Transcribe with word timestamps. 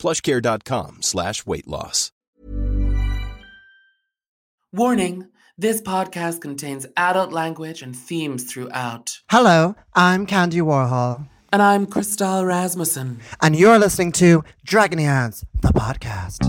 plushcare.com 0.00 1.02
slash 1.02 1.46
weight 1.46 1.68
loss. 1.68 2.10
Warning 4.72 5.26
this 5.58 5.82
podcast 5.82 6.40
contains 6.40 6.86
adult 6.96 7.32
language 7.32 7.82
and 7.82 7.94
themes 7.94 8.44
throughout. 8.44 9.18
Hello, 9.28 9.74
I'm 9.94 10.24
Candy 10.26 10.60
Warhol. 10.60 11.28
And 11.52 11.60
I'm 11.60 11.86
Crystal 11.86 12.44
Rasmussen. 12.44 13.20
And 13.42 13.56
you're 13.56 13.78
listening 13.78 14.12
to 14.12 14.44
Dragony 14.66 15.06
Aunts, 15.06 15.44
the 15.60 15.68
podcast. 15.68 16.46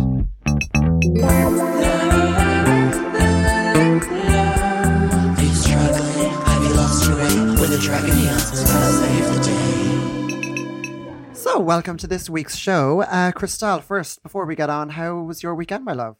So, 11.51 11.59
welcome 11.59 11.97
to 11.97 12.07
this 12.07 12.29
week's 12.29 12.55
show. 12.55 13.01
Uh, 13.01 13.33
Crystal, 13.33 13.81
first, 13.81 14.23
before 14.23 14.45
we 14.45 14.55
get 14.55 14.69
on, 14.69 14.87
how 14.87 15.15
was 15.17 15.43
your 15.43 15.53
weekend, 15.53 15.83
my 15.83 15.91
love? 15.91 16.15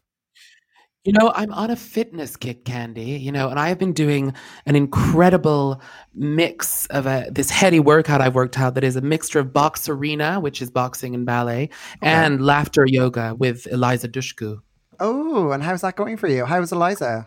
You 1.06 1.14
know, 1.14 1.32
I'm 1.34 1.54
on 1.54 1.72
a 1.72 1.78
fitness 1.78 2.36
kick, 2.36 2.66
Candy, 2.66 3.12
you 3.12 3.32
know, 3.32 3.48
and 3.48 3.58
I 3.58 3.70
have 3.70 3.80
been 3.80 3.94
doing 3.94 4.34
an 4.66 4.76
incredible 4.76 5.82
mix 6.14 6.86
of 6.88 7.06
a, 7.06 7.30
this 7.32 7.50
heady 7.50 7.80
workout 7.80 8.20
I've 8.20 8.36
worked 8.36 8.60
out 8.60 8.76
that 8.76 8.84
is 8.84 8.98
a 8.98 9.02
mixture 9.02 9.40
of 9.40 9.54
box 9.54 9.88
arena, 9.88 10.42
which 10.42 10.62
is 10.62 10.70
boxing 10.70 11.16
and 11.16 11.26
ballet, 11.26 11.64
okay. 11.64 11.70
and 12.02 12.46
laughter 12.46 12.86
yoga 12.86 13.34
with 13.34 13.68
Eliza 13.68 14.10
Dushku. 14.10 14.62
Oh, 15.00 15.52
and 15.52 15.64
how's 15.64 15.80
that 15.80 15.96
going 15.96 16.18
for 16.18 16.28
you? 16.28 16.44
How's 16.44 16.74
Eliza? 16.74 17.26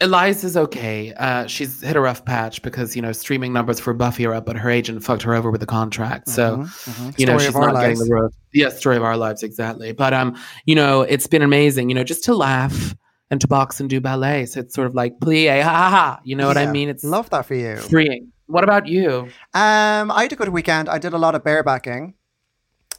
Eliza's 0.00 0.56
okay. 0.56 1.12
Uh, 1.14 1.46
she's 1.46 1.80
hit 1.80 1.94
a 1.94 2.00
rough 2.00 2.24
patch 2.24 2.60
because 2.62 2.96
you 2.96 3.02
know 3.02 3.12
streaming 3.12 3.52
numbers 3.52 3.78
for 3.78 3.92
Buffy 3.94 4.26
are 4.26 4.34
up, 4.34 4.46
but 4.46 4.56
her 4.56 4.68
agent 4.68 5.04
fucked 5.04 5.22
her 5.22 5.34
over 5.34 5.50
with 5.50 5.60
the 5.60 5.66
contract. 5.66 6.28
So 6.28 6.56
mm-hmm, 6.56 6.90
mm-hmm. 6.90 7.10
you 7.18 7.26
know 7.26 7.38
she's 7.38 7.54
not 7.54 7.74
getting 7.74 7.98
the 7.98 8.08
road. 8.10 8.32
Yeah, 8.52 8.70
story 8.70 8.96
of 8.96 9.04
our 9.04 9.16
lives 9.16 9.42
exactly. 9.42 9.92
But 9.92 10.12
um, 10.12 10.36
you 10.64 10.74
know 10.74 11.02
it's 11.02 11.26
been 11.26 11.42
amazing. 11.42 11.88
You 11.88 11.94
know 11.94 12.04
just 12.04 12.24
to 12.24 12.34
laugh 12.34 12.94
and 13.30 13.40
to 13.40 13.48
box 13.48 13.78
and 13.78 13.88
do 13.88 14.00
ballet. 14.00 14.46
So 14.46 14.60
it's 14.60 14.74
sort 14.74 14.88
of 14.88 14.94
like 14.94 15.18
plie, 15.20 15.62
ha 15.62 15.70
ha 15.70 15.90
ha. 15.90 16.20
You 16.24 16.34
know 16.34 16.44
yeah, 16.44 16.48
what 16.48 16.58
I 16.58 16.72
mean? 16.72 16.88
It's 16.88 17.04
love 17.04 17.30
that 17.30 17.46
for 17.46 17.54
you. 17.54 17.76
Freeing. 17.76 18.32
What 18.46 18.64
about 18.64 18.88
you? 18.88 19.28
Um, 19.54 20.10
I 20.10 20.22
had 20.22 20.32
a 20.32 20.36
good 20.36 20.48
weekend. 20.48 20.88
I 20.88 20.98
did 20.98 21.12
a 21.12 21.18
lot 21.18 21.34
of 21.34 21.44
barebacking. 21.44 22.14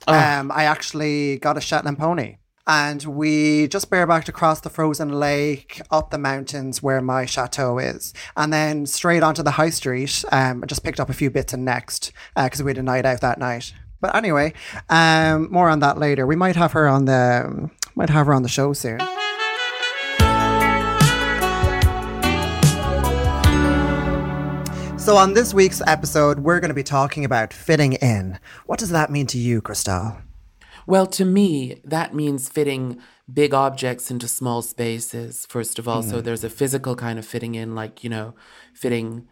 Oh. 0.08 0.14
Um, 0.14 0.52
I 0.52 0.64
actually 0.66 1.38
got 1.40 1.58
a 1.58 1.62
Shetland 1.62 1.98
pony 1.98 2.38
and 2.66 3.04
we 3.04 3.68
just 3.68 3.90
barebacked 3.90 4.30
across 4.30 4.62
the 4.62 4.70
frozen 4.70 5.10
lake, 5.10 5.82
up 5.92 6.12
the 6.12 6.18
mountains 6.18 6.82
where 6.82 7.02
my 7.02 7.26
chateau 7.26 7.78
is, 7.78 8.14
and 8.38 8.54
then 8.54 8.86
straight 8.86 9.24
onto 9.24 9.44
the 9.44 9.52
high 9.52 9.70
street. 9.70 10.24
Um, 10.32 10.64
I 10.64 10.68
just 10.68 10.84
picked 10.84 11.00
up 11.00 11.10
a 11.10 11.14
few 11.14 11.30
bits 11.30 11.54
and 11.54 11.66
next 11.66 12.12
because 12.36 12.62
uh, 12.62 12.64
we 12.64 12.72
had 12.72 12.78
a 12.78 12.84
night 12.84 13.06
out 13.06 13.22
that 13.22 13.40
night. 13.40 13.74
But 14.00 14.16
anyway, 14.16 14.54
um, 14.90 15.52
more 15.52 15.70
on 15.70 15.80
that 15.80 15.98
later. 15.98 16.26
We 16.26 16.36
might 16.36 16.56
have 16.56 16.74
her 16.74 16.88
on 16.88 17.06
the 17.06 17.70
might 17.96 18.10
have 18.10 18.28
her 18.28 18.34
on 18.34 18.44
the 18.44 18.50
show 18.50 18.74
soon. 18.74 19.00
So, 24.98 25.18
on 25.18 25.34
this 25.34 25.54
week's 25.54 25.82
episode, 25.86 26.40
we're 26.40 26.62
going 26.62 26.70
to 26.70 26.76
be 26.76 26.84
talking 26.84 27.26
about 27.26 27.52
fitting 27.52 27.94
in. 27.94 28.40
What 28.68 28.80
does 28.80 28.90
that 28.92 29.12
mean 29.12 29.28
to 29.28 29.38
you, 29.38 29.62
Crystal? 29.62 30.18
Well, 30.86 31.08
to 31.08 31.26
me, 31.26 31.80
that 31.84 32.14
means 32.14 32.50
fitting 32.50 33.00
big 33.32 33.54
objects 33.54 34.12
into 34.12 34.28
small 34.28 34.62
spaces, 34.62 35.46
first 35.46 35.80
of 35.80 35.88
all. 35.88 36.04
Mm. 36.04 36.10
So 36.10 36.22
there's 36.22 36.44
a 36.44 36.50
physical 36.50 36.96
kind 36.96 37.18
of 37.18 37.26
fitting 37.26 37.56
in, 37.56 37.76
like, 37.76 38.04
you 38.04 38.10
know, 38.10 38.34
fitting 38.74 39.28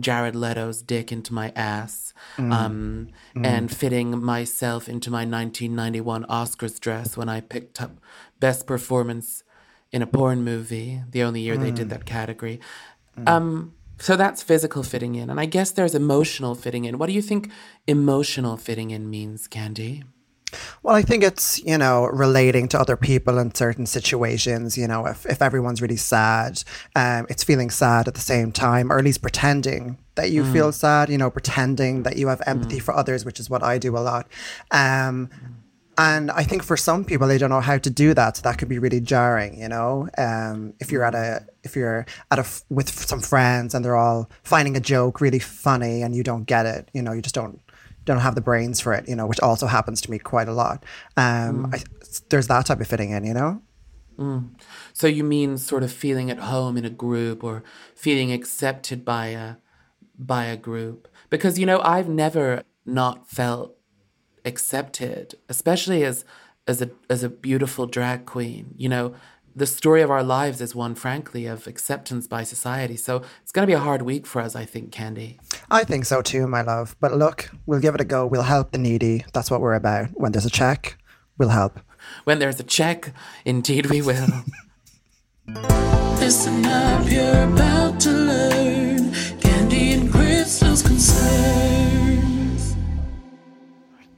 Jared 0.00 0.34
Leto's 0.34 0.82
dick 0.82 1.12
into 1.12 1.32
my 1.32 1.52
ass, 1.54 2.12
mm. 2.36 2.52
Um, 2.52 3.08
mm. 3.34 3.46
and 3.46 3.70
fitting 3.74 4.22
myself 4.22 4.88
into 4.88 5.10
my 5.10 5.18
1991 5.18 6.24
Oscars 6.24 6.80
dress 6.80 7.16
when 7.16 7.28
I 7.28 7.40
picked 7.40 7.80
up 7.80 7.92
Best 8.40 8.66
Performance 8.66 9.44
in 9.92 10.02
a 10.02 10.06
Porn 10.06 10.42
Movie, 10.42 11.02
the 11.10 11.22
only 11.22 11.40
year 11.40 11.56
they 11.56 11.70
did 11.70 11.86
mm. 11.86 11.90
that 11.90 12.04
category. 12.04 12.60
Mm. 13.16 13.28
Um, 13.28 13.74
so 13.98 14.16
that's 14.16 14.42
physical 14.42 14.82
fitting 14.82 15.14
in. 15.14 15.30
And 15.30 15.40
I 15.40 15.46
guess 15.46 15.70
there's 15.70 15.94
emotional 15.94 16.54
fitting 16.54 16.84
in. 16.84 16.98
What 16.98 17.06
do 17.06 17.12
you 17.12 17.22
think 17.22 17.50
emotional 17.86 18.56
fitting 18.56 18.90
in 18.90 19.10
means, 19.10 19.48
Candy? 19.48 20.04
Well, 20.82 20.94
I 20.94 21.02
think 21.02 21.22
it's, 21.22 21.62
you 21.64 21.78
know, 21.78 22.06
relating 22.06 22.68
to 22.68 22.80
other 22.80 22.96
people 22.96 23.38
in 23.38 23.54
certain 23.54 23.86
situations. 23.86 24.76
You 24.78 24.88
know, 24.88 25.06
if, 25.06 25.26
if 25.26 25.42
everyone's 25.42 25.82
really 25.82 25.96
sad, 25.96 26.62
um, 26.96 27.26
it's 27.28 27.44
feeling 27.44 27.70
sad 27.70 28.08
at 28.08 28.14
the 28.14 28.20
same 28.20 28.52
time, 28.52 28.92
or 28.92 28.98
at 28.98 29.04
least 29.04 29.22
pretending 29.22 29.98
that 30.14 30.30
you 30.30 30.42
mm. 30.42 30.52
feel 30.52 30.72
sad, 30.72 31.08
you 31.08 31.18
know, 31.18 31.30
pretending 31.30 32.02
that 32.02 32.16
you 32.16 32.28
have 32.28 32.42
empathy 32.46 32.78
mm. 32.78 32.82
for 32.82 32.94
others, 32.94 33.24
which 33.24 33.40
is 33.40 33.48
what 33.48 33.62
I 33.62 33.78
do 33.78 33.96
a 33.96 34.00
lot. 34.00 34.26
Um, 34.70 35.30
and 35.98 36.30
I 36.30 36.44
think 36.44 36.62
for 36.62 36.76
some 36.76 37.04
people, 37.04 37.26
they 37.26 37.38
don't 37.38 37.50
know 37.50 37.60
how 37.60 37.76
to 37.76 37.90
do 37.90 38.14
that. 38.14 38.36
So 38.36 38.42
that 38.42 38.56
could 38.56 38.68
be 38.68 38.78
really 38.78 39.00
jarring, 39.00 39.60
you 39.60 39.68
know. 39.68 40.08
Um, 40.16 40.74
if 40.78 40.92
you're 40.92 41.02
at 41.02 41.16
a, 41.16 41.44
if 41.64 41.74
you're 41.74 42.06
at 42.30 42.38
a 42.38 42.46
with 42.68 42.88
some 42.88 43.20
friends 43.20 43.74
and 43.74 43.84
they're 43.84 43.96
all 43.96 44.30
finding 44.44 44.76
a 44.76 44.80
joke 44.80 45.20
really 45.20 45.40
funny 45.40 46.02
and 46.02 46.14
you 46.14 46.22
don't 46.22 46.44
get 46.44 46.66
it, 46.66 46.88
you 46.94 47.02
know, 47.02 47.12
you 47.12 47.20
just 47.20 47.34
don't 47.34 47.60
don't 48.08 48.20
have 48.20 48.34
the 48.34 48.40
brains 48.40 48.80
for 48.80 48.92
it, 48.92 49.08
you 49.08 49.14
know, 49.14 49.26
which 49.26 49.40
also 49.40 49.66
happens 49.66 50.00
to 50.00 50.10
me 50.10 50.18
quite 50.18 50.48
a 50.48 50.52
lot. 50.52 50.84
Um, 51.16 51.66
mm. 51.66 51.74
I, 51.74 51.82
there's 52.30 52.48
that 52.48 52.66
type 52.66 52.80
of 52.80 52.86
fitting 52.86 53.10
in, 53.10 53.24
you 53.24 53.34
know. 53.34 53.62
Mm. 54.18 54.50
So 54.92 55.06
you 55.06 55.22
mean 55.22 55.58
sort 55.58 55.84
of 55.84 55.92
feeling 55.92 56.30
at 56.30 56.38
home 56.38 56.76
in 56.76 56.84
a 56.84 56.90
group 56.90 57.44
or 57.44 57.62
feeling 57.94 58.32
accepted 58.32 59.04
by 59.04 59.26
a 59.28 59.56
by 60.18 60.46
a 60.46 60.56
group? 60.56 61.06
Because 61.30 61.58
you 61.58 61.66
know, 61.66 61.80
I've 61.80 62.08
never 62.08 62.64
not 62.84 63.28
felt 63.28 63.76
accepted, 64.44 65.36
especially 65.48 66.04
as 66.04 66.24
as 66.66 66.82
a 66.82 66.90
as 67.08 67.22
a 67.22 67.28
beautiful 67.28 67.86
drag 67.86 68.26
queen. 68.26 68.74
You 68.76 68.88
know, 68.88 69.14
the 69.58 69.66
story 69.66 70.02
of 70.02 70.10
our 70.10 70.22
lives 70.22 70.60
is 70.60 70.74
one, 70.74 70.94
frankly, 70.94 71.46
of 71.46 71.66
acceptance 71.66 72.28
by 72.28 72.44
society. 72.44 72.96
So 72.96 73.22
it's 73.42 73.50
going 73.50 73.64
to 73.64 73.66
be 73.66 73.74
a 73.74 73.80
hard 73.80 74.02
week 74.02 74.24
for 74.24 74.40
us, 74.40 74.54
I 74.54 74.64
think, 74.64 74.92
Candy. 74.92 75.38
I 75.70 75.82
think 75.84 76.04
so 76.06 76.22
too, 76.22 76.46
my 76.46 76.62
love. 76.62 76.94
But 77.00 77.14
look, 77.14 77.50
we'll 77.66 77.80
give 77.80 77.94
it 77.94 78.00
a 78.00 78.04
go. 78.04 78.24
We'll 78.24 78.42
help 78.42 78.70
the 78.70 78.78
needy. 78.78 79.24
That's 79.32 79.50
what 79.50 79.60
we're 79.60 79.74
about. 79.74 80.10
When 80.14 80.30
there's 80.32 80.46
a 80.46 80.50
check, 80.50 80.96
we'll 81.38 81.48
help. 81.48 81.80
When 82.24 82.38
there's 82.38 82.60
a 82.60 82.64
check, 82.64 83.12
indeed 83.44 83.86
we 83.86 84.00
will. 84.00 84.28
Listen 86.20 86.64
up, 86.64 87.10
you're 87.10 87.44
about 87.44 87.98
to 88.00 88.10
learn 88.10 89.12
Candy 89.40 89.92
and 89.94 90.12
Crystal's 90.12 90.82
concerns. 90.82 92.76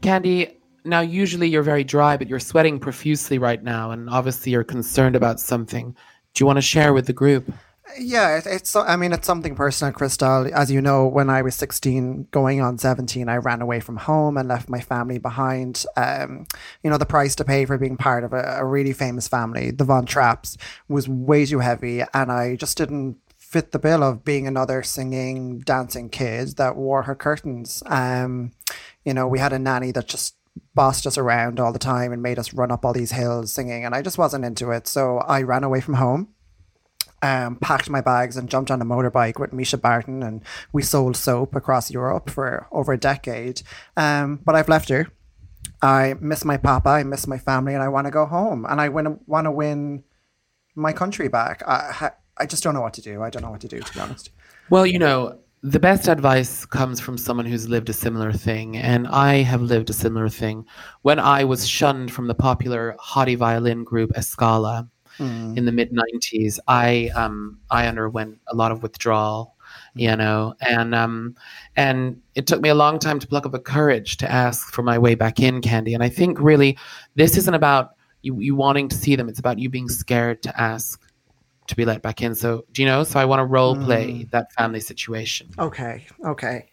Candy, 0.03 0.60
now 0.85 1.01
usually 1.01 1.49
you're 1.49 1.63
very 1.63 1.85
dry, 1.85 2.17
but 2.17 2.29
you're 2.29 2.41
sweating 2.41 2.79
profusely 2.79 3.39
right 3.39 3.63
now, 3.63 3.91
and 3.91 4.09
obviously 4.11 4.53
you're 4.53 4.65
concerned 4.65 5.17
about 5.17 5.41
something. 5.41 5.97
Do 6.35 6.43
you 6.43 6.47
want 6.47 6.59
to 6.59 6.63
share 6.63 6.93
with 6.93 7.07
the 7.07 7.13
group? 7.13 7.53
Yeah, 7.99 8.41
it's. 8.45 8.77
I 8.77 8.95
mean, 8.95 9.13
it's 9.13 9.27
something 9.27 9.57
personal, 9.57 9.93
Crystal. 9.93 10.49
As 10.55 10.71
you 10.71 10.81
know, 10.81 11.09
when 11.09 11.29
I 11.29 11.43
was 11.43 11.57
sixteen, 11.57 12.29
going 12.31 12.61
on 12.61 12.79
seventeen, 12.79 13.29
I 13.29 13.37
ran 13.39 13.61
away 13.61 13.81
from 13.81 13.97
home 13.97 14.37
and 14.37 14.49
left 14.49 14.69
my 14.69 14.81
family 14.81 15.19
behind. 15.19 15.85
Um, 15.97 16.47
you 16.85 16.91
know, 16.91 16.99
the 16.99 17.07
price 17.07 17.35
to 17.37 17.45
pay 17.45 17.65
for 17.65 17.79
being 17.79 17.97
part 17.97 18.23
of 18.23 18.33
a, 18.33 18.59
a 18.59 18.65
really 18.65 18.93
famous 18.93 19.27
family, 19.27 19.73
the 19.73 19.85
Von 19.85 20.07
Trapps, 20.07 20.57
was 20.89 21.09
way 21.09 21.45
too 21.45 21.59
heavy, 21.59 22.03
and 22.15 22.31
I 22.31 22.55
just 22.55 22.77
didn't 22.77 23.17
fit 23.39 23.73
the 23.73 23.81
bill 23.81 24.05
of 24.05 24.25
being 24.25 24.47
another 24.47 24.85
singing, 24.85 25.59
dancing 25.59 26.09
kid 26.09 26.57
that 26.59 26.77
wore 26.77 27.03
her 27.03 27.17
curtains. 27.17 27.83
Um, 27.87 28.53
you 29.05 29.13
know, 29.13 29.27
we 29.27 29.41
had 29.41 29.53
a 29.53 29.59
nanny 29.59 29.91
that 29.91 30.07
just 30.07 30.37
bossed 30.75 31.07
us 31.07 31.19
around 31.19 31.61
all 31.61 31.73
the 31.73 31.79
time 31.79 32.13
and 32.13 32.23
made 32.23 32.39
us 32.39 32.53
run 32.55 32.71
up 32.71 32.85
all 32.85 32.93
these 32.93 33.13
hills 33.13 33.53
singing, 33.53 33.85
and 33.85 33.95
I 33.95 34.03
just 34.03 34.19
wasn't 34.19 34.45
into 34.45 34.71
it. 34.71 34.87
So 34.87 35.19
I 35.19 35.43
ran 35.43 35.65
away 35.65 35.81
from 35.81 35.95
home. 35.95 36.29
Um, 37.23 37.57
packed 37.57 37.91
my 37.91 38.01
bags 38.01 38.39
and 38.39 38.49
jumped 38.49 38.71
on 38.71 38.81
a 38.81 38.85
motorbike 38.87 39.39
with 39.39 39.51
Mischa 39.51 39.79
Barton, 39.79 40.23
and 40.23 40.43
we 40.73 40.83
sold 40.83 41.17
soap 41.17 41.55
across 41.55 41.91
Europe 41.91 42.31
for 42.31 42.67
over 42.73 42.95
a 42.95 42.99
decade. 42.99 43.61
Um, 43.95 44.41
but 44.43 44.55
I've 44.55 44.71
left 44.71 44.89
her. 44.89 45.09
I 45.83 46.15
miss 46.19 46.47
my 46.47 46.57
papa, 46.57 46.89
I 46.89 47.03
miss 47.03 47.27
my 47.27 47.37
family, 47.37 47.75
and 47.75 47.83
I 47.83 47.89
want 47.89 48.07
to 48.07 48.11
go 48.11 48.25
home. 48.25 48.65
And 48.67 48.81
I 48.81 48.89
want 48.89 49.45
to 49.45 49.51
win 49.51 50.03
my 50.75 50.93
country 50.95 51.29
back. 51.29 51.63
I, 51.67 52.13
I 52.39 52.47
just 52.47 52.63
don't 52.63 52.73
know 52.73 52.81
what 52.81 52.95
to 52.95 53.03
do. 53.03 53.23
I 53.23 53.29
don't 53.29 53.43
know 53.43 53.51
what 53.51 53.61
to 53.61 53.69
do, 53.69 53.81
to 53.81 53.93
be 53.93 54.01
honest. 54.01 54.31
Well, 54.71 54.87
you 54.87 54.99
know, 54.99 55.41
the 55.63 55.79
best 55.79 56.09
advice 56.09 56.65
comes 56.65 57.01
from 57.01 57.19
someone 57.19 57.45
who's 57.45 57.69
lived 57.69 57.91
a 57.91 57.93
similar 57.93 58.33
thing, 58.33 58.77
and 58.77 59.07
I 59.09 59.43
have 59.43 59.61
lived 59.61 59.91
a 59.91 59.95
similar 59.95 60.29
thing. 60.29 60.65
When 61.03 61.19
I 61.19 61.45
was 61.45 61.69
shunned 61.69 62.13
from 62.13 62.29
the 62.29 62.35
popular 62.35 62.97
hottie 62.99 63.37
violin 63.37 63.85
group 63.85 64.11
Escala 64.17 64.89
in 65.57 65.67
the 65.67 65.73
mid 65.73 65.93
'90s, 65.93 66.59
I 66.67 67.11
um, 67.15 67.59
I 67.71 67.87
underwent 67.87 68.39
a 68.47 68.57
lot 68.57 68.73
of 68.73 68.83
withdrawal, 68.83 69.55
you 69.95 70.17
know, 70.17 70.55
and 70.63 70.95
um, 70.95 71.37
and 71.77 72.21
it 72.35 72.47
took 72.47 72.63
me 72.63 72.71
a 72.71 72.75
long 72.75 72.99
time 72.99 73.19
to 73.19 73.27
pluck 73.27 73.45
up 73.45 73.53
the 73.53 73.59
courage 73.59 74.17
to 74.19 74.31
ask 74.31 74.73
for 74.73 74.83
my 74.83 74.99
way 74.99 75.15
back 75.15 75.41
in, 75.41 75.61
Candy. 75.61 75.93
And 75.93 76.03
I 76.03 76.09
think 76.09 76.41
really 76.41 76.79
this 77.17 77.37
isn't 77.37 77.55
about 77.55 77.97
you, 78.23 78.39
you 78.41 78.55
wanting 78.55 78.89
to 78.89 78.97
see 78.97 79.15
them; 79.15 79.29
it's 79.29 79.41
about 79.41 79.59
you 79.59 79.69
being 79.69 79.91
scared 79.91 80.43
to 80.45 80.59
ask 80.59 81.03
to 81.71 81.77
be 81.77 81.85
let 81.85 82.03
back 82.03 82.23
in. 82.23 82.35
So, 82.35 82.65
do 82.73 82.83
you 82.83 82.89
know? 82.89 83.03
So 83.05 83.19
I 83.19 83.25
want 83.25 83.41
to 83.41 83.45
role 83.45 83.75
play 83.75 84.23
hmm. 84.23 84.29
that 84.31 84.53
family 84.53 84.81
situation. 84.81 85.49
Okay, 85.59 86.07
okay. 86.25 86.69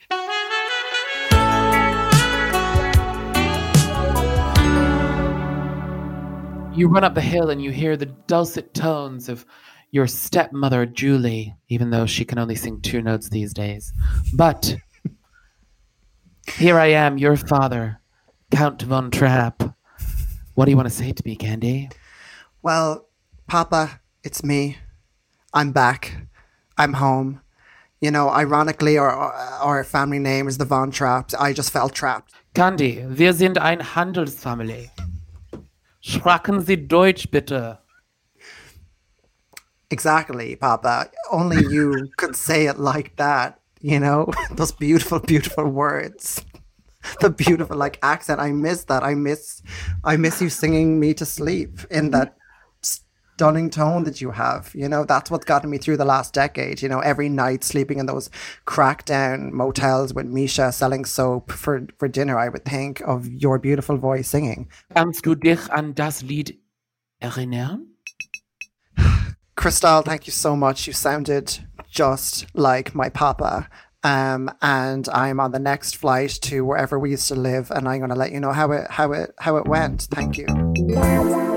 You 6.76 6.88
run 6.88 7.04
up 7.04 7.16
the 7.16 7.22
hill 7.22 7.50
and 7.50 7.60
you 7.64 7.72
hear 7.72 7.98
the 7.98 8.06
dulcet 8.06 8.76
tones 8.76 9.30
of 9.30 9.48
your 9.90 10.06
stepmother, 10.06 10.86
Julie, 10.86 11.56
even 11.70 11.90
though 11.90 12.06
she 12.06 12.24
can 12.24 12.38
only 12.38 12.56
sing 12.56 12.82
two 12.82 13.02
notes 13.02 13.30
these 13.30 13.52
days. 13.52 13.92
But 14.36 14.76
here 16.48 16.78
I 16.78 16.88
am, 16.88 17.18
your 17.18 17.36
father, 17.36 18.00
Count 18.52 18.84
von 18.84 19.10
Trapp. 19.10 19.64
What 20.54 20.66
do 20.66 20.72
you 20.72 20.78
want 20.78 20.88
to 20.88 20.94
say 20.94 21.12
to 21.12 21.24
me, 21.26 21.36
Candy? 21.36 21.90
Well, 22.62 23.08
Papa, 23.48 24.00
it's 24.24 24.44
me. 24.44 24.78
I'm 25.58 25.72
back. 25.72 26.14
I'm 26.78 26.94
home. 26.94 27.42
You 28.00 28.12
know, 28.12 28.30
ironically, 28.30 29.00
our 29.00 29.12
our 29.60 29.84
family 29.84 30.20
name 30.20 30.48
is 30.48 30.60
the 30.60 30.66
Von 30.66 30.92
Trapps. 30.92 31.34
I 31.34 31.52
just 31.52 31.72
felt 31.72 31.96
trapped. 31.96 32.32
Candy, 32.54 33.04
wir 33.10 33.34
sind 33.34 33.58
ein 33.58 33.82
Handelsfamilie. 33.96 34.92
Sprechen 36.00 36.62
Sie 36.62 36.88
Deutsch 36.88 37.32
bitte. 37.32 37.80
Exactly, 39.90 40.56
Papa. 40.56 41.10
Only 41.32 41.66
you 41.74 42.08
could 42.18 42.36
say 42.36 42.68
it 42.68 42.78
like 42.78 43.16
that. 43.16 43.60
You 43.82 44.00
know, 44.00 44.32
those 44.52 44.72
beautiful, 44.72 45.20
beautiful 45.20 45.66
words. 45.66 46.46
The 47.20 47.32
beautiful 47.32 47.78
like 47.78 47.98
accent. 48.04 48.40
I 48.40 48.52
miss 48.52 48.84
that. 48.84 49.02
I 49.02 49.16
miss, 49.16 49.64
I 50.04 50.18
miss 50.18 50.40
you 50.40 50.50
singing 50.50 51.00
me 51.00 51.16
to 51.16 51.26
sleep 51.26 51.80
in 51.90 52.12
that 52.12 52.38
stunning 53.38 53.70
tone 53.70 54.04
that 54.04 54.20
you 54.20 54.32
have. 54.32 54.72
You 54.74 54.90
know, 54.90 55.06
that's 55.06 55.30
what's 55.30 55.46
gotten 55.46 55.70
me 55.70 55.78
through 55.78 55.98
the 55.98 56.06
last 56.06 56.34
decade. 56.34 56.82
You 56.82 56.90
know, 56.90 57.02
every 57.02 57.30
night 57.30 57.64
sleeping 57.64 58.00
in 58.00 58.08
those 58.08 58.32
crackdown 58.66 59.52
motels 59.52 60.12
with 60.12 60.26
Mischa 60.26 60.74
selling 60.74 61.06
soap 61.06 61.52
for 61.52 61.86
for 62.00 62.08
dinner. 62.08 62.40
I 62.40 62.50
would 62.50 62.66
think 62.66 63.02
of 63.02 63.28
your 63.28 63.60
beautiful 63.60 63.98
voice 63.98 64.28
singing. 64.28 64.68
Kannst 64.96 65.24
du 65.24 65.36
dich 65.36 65.70
an 65.72 65.94
das 65.94 66.24
Lied 66.24 66.58
erinnern? 67.22 67.86
Crystal, 69.56 70.02
thank 70.02 70.26
you 70.26 70.34
so 70.34 70.56
much. 70.56 70.88
You 70.88 70.94
sounded 70.94 71.60
just 71.92 72.48
like 72.56 72.96
my 72.96 73.10
papa. 73.10 73.70
Um, 74.04 74.50
and 74.62 75.08
I'm 75.10 75.40
on 75.40 75.52
the 75.52 75.60
next 75.60 75.98
flight 75.98 76.40
to 76.42 76.66
wherever 76.66 76.98
we 76.98 77.12
used 77.12 77.28
to 77.28 77.36
live, 77.36 77.72
and 77.72 77.88
I'm 77.88 78.00
going 78.00 78.10
to 78.10 78.16
let 78.16 78.32
you 78.32 78.40
know 78.40 78.54
how 78.54 78.72
it 78.72 78.90
how 78.90 79.12
it 79.12 79.32
how 79.38 79.58
it 79.58 79.68
went. 79.68 80.08
Thank 80.10 80.38
you. 80.38 81.57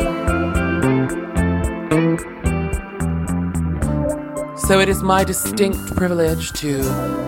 So 4.70 4.78
it 4.78 4.88
is 4.88 5.02
my 5.02 5.24
distinct 5.24 5.96
privilege 5.96 6.52
to 6.60 6.78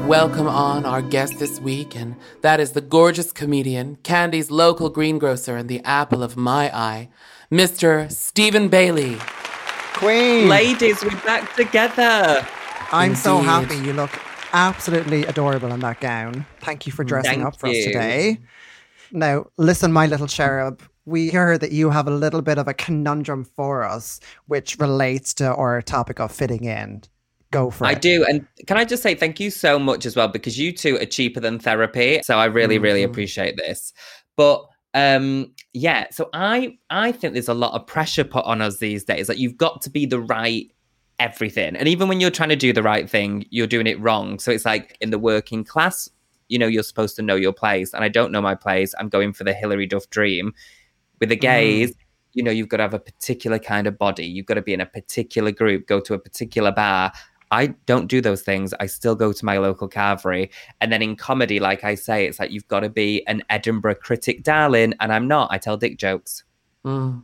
welcome 0.06 0.46
on 0.46 0.84
our 0.84 1.02
guest 1.02 1.40
this 1.40 1.58
week, 1.58 1.96
and 1.96 2.14
that 2.42 2.60
is 2.60 2.70
the 2.70 2.80
gorgeous 2.80 3.32
comedian, 3.32 3.96
Candy's 4.04 4.52
local 4.52 4.88
greengrocer, 4.88 5.56
and 5.56 5.68
the 5.68 5.80
apple 5.84 6.22
of 6.22 6.36
my 6.36 6.70
eye, 6.72 7.08
Mr. 7.50 8.08
Stephen 8.12 8.68
Bailey. 8.68 9.16
Queen, 9.94 10.48
Ladies, 10.48 11.02
we're 11.02 11.20
back 11.22 11.52
together. 11.56 12.46
I'm 12.92 13.16
so 13.16 13.38
happy. 13.38 13.74
You 13.74 13.92
look 13.92 14.16
absolutely 14.52 15.24
adorable 15.24 15.72
in 15.72 15.80
that 15.80 16.00
gown. 16.00 16.46
Thank 16.60 16.86
you 16.86 16.92
for 16.92 17.02
dressing 17.02 17.40
Thank 17.40 17.46
up 17.46 17.58
for 17.58 17.66
us 17.66 17.84
today. 17.84 18.38
Now, 19.10 19.46
listen, 19.58 19.92
my 19.92 20.06
little 20.06 20.28
cherub. 20.28 20.80
We 21.06 21.30
hear 21.30 21.58
that 21.58 21.72
you 21.72 21.90
have 21.90 22.06
a 22.06 22.12
little 22.12 22.42
bit 22.42 22.58
of 22.58 22.68
a 22.68 22.74
conundrum 22.74 23.42
for 23.44 23.82
us, 23.82 24.20
which 24.46 24.78
relates 24.78 25.34
to 25.34 25.52
our 25.52 25.82
topic 25.82 26.20
of 26.20 26.30
fitting 26.30 26.66
in. 26.66 27.02
Go 27.52 27.70
for 27.70 27.86
I 27.86 27.92
it. 27.92 28.02
do. 28.02 28.24
And 28.28 28.44
can 28.66 28.76
I 28.76 28.84
just 28.84 29.02
say 29.04 29.14
thank 29.14 29.38
you 29.38 29.50
so 29.50 29.78
much 29.78 30.04
as 30.06 30.16
well 30.16 30.26
because 30.26 30.58
you 30.58 30.72
two 30.72 30.96
are 30.96 31.06
cheaper 31.06 31.38
than 31.38 31.60
therapy. 31.60 32.20
So 32.24 32.38
I 32.38 32.46
really, 32.46 32.78
really 32.78 33.02
Mm-hmm. 33.02 33.10
appreciate 33.12 33.56
this. 33.56 33.92
But 34.36 34.66
um 34.94 35.52
yeah, 35.72 36.06
so 36.10 36.28
I 36.34 36.76
I 36.90 37.12
think 37.12 37.34
there's 37.34 37.48
a 37.48 37.54
lot 37.54 37.74
of 37.74 37.86
pressure 37.86 38.24
put 38.24 38.44
on 38.44 38.60
us 38.60 38.78
these 38.78 39.04
days. 39.04 39.28
Like 39.28 39.38
you've 39.38 39.56
got 39.56 39.80
to 39.82 39.90
be 39.90 40.04
the 40.06 40.20
right 40.20 40.66
everything. 41.20 41.76
And 41.76 41.86
even 41.88 42.08
when 42.08 42.20
you're 42.20 42.30
trying 42.30 42.48
to 42.48 42.56
do 42.56 42.72
the 42.72 42.82
right 42.82 43.08
thing, 43.08 43.46
you're 43.50 43.68
doing 43.68 43.86
it 43.86 44.00
wrong. 44.00 44.40
So 44.40 44.50
it's 44.50 44.64
like 44.64 44.96
in 45.00 45.10
the 45.10 45.18
working 45.20 45.62
class, 45.62 46.08
you 46.48 46.58
know, 46.58 46.66
you're 46.66 46.82
supposed 46.82 47.14
to 47.16 47.22
know 47.22 47.36
your 47.36 47.52
place. 47.52 47.94
And 47.94 48.02
I 48.02 48.08
don't 48.08 48.32
know 48.32 48.42
my 48.42 48.54
place. 48.56 48.92
I'm 48.98 49.08
going 49.08 49.32
for 49.32 49.44
the 49.44 49.54
Hilary 49.54 49.86
Duff 49.86 50.10
dream. 50.10 50.52
With 51.20 51.28
the 51.28 51.36
gays, 51.36 51.94
you 52.32 52.42
know, 52.42 52.50
you've 52.50 52.68
got 52.68 52.78
to 52.78 52.82
have 52.82 52.94
a 52.94 52.98
particular 52.98 53.60
kind 53.60 53.86
of 53.86 53.96
body. 53.96 54.26
You've 54.26 54.46
got 54.46 54.54
to 54.54 54.62
be 54.62 54.72
in 54.74 54.80
a 54.80 54.86
particular 54.86 55.52
group, 55.52 55.86
go 55.86 56.00
to 56.00 56.14
a 56.14 56.18
particular 56.18 56.72
bar. 56.72 57.12
I 57.52 57.66
don't 57.86 58.08
do 58.08 58.20
those 58.22 58.42
things. 58.42 58.72
I 58.80 58.86
still 58.86 59.14
go 59.14 59.32
to 59.32 59.44
my 59.44 59.58
local 59.58 59.88
carvery. 59.88 60.50
And 60.80 60.90
then 60.90 61.02
in 61.02 61.14
comedy, 61.16 61.60
like 61.60 61.84
I 61.84 61.94
say, 61.94 62.26
it's 62.26 62.40
like 62.40 62.50
you've 62.50 62.66
got 62.66 62.80
to 62.80 62.88
be 62.88 63.24
an 63.26 63.42
Edinburgh 63.50 63.96
critic 63.96 64.42
darling. 64.42 64.94
And 64.98 65.12
I'm 65.12 65.28
not. 65.28 65.52
I 65.52 65.58
tell 65.58 65.76
dick 65.76 65.98
jokes. 65.98 66.44
Mm. 66.84 67.22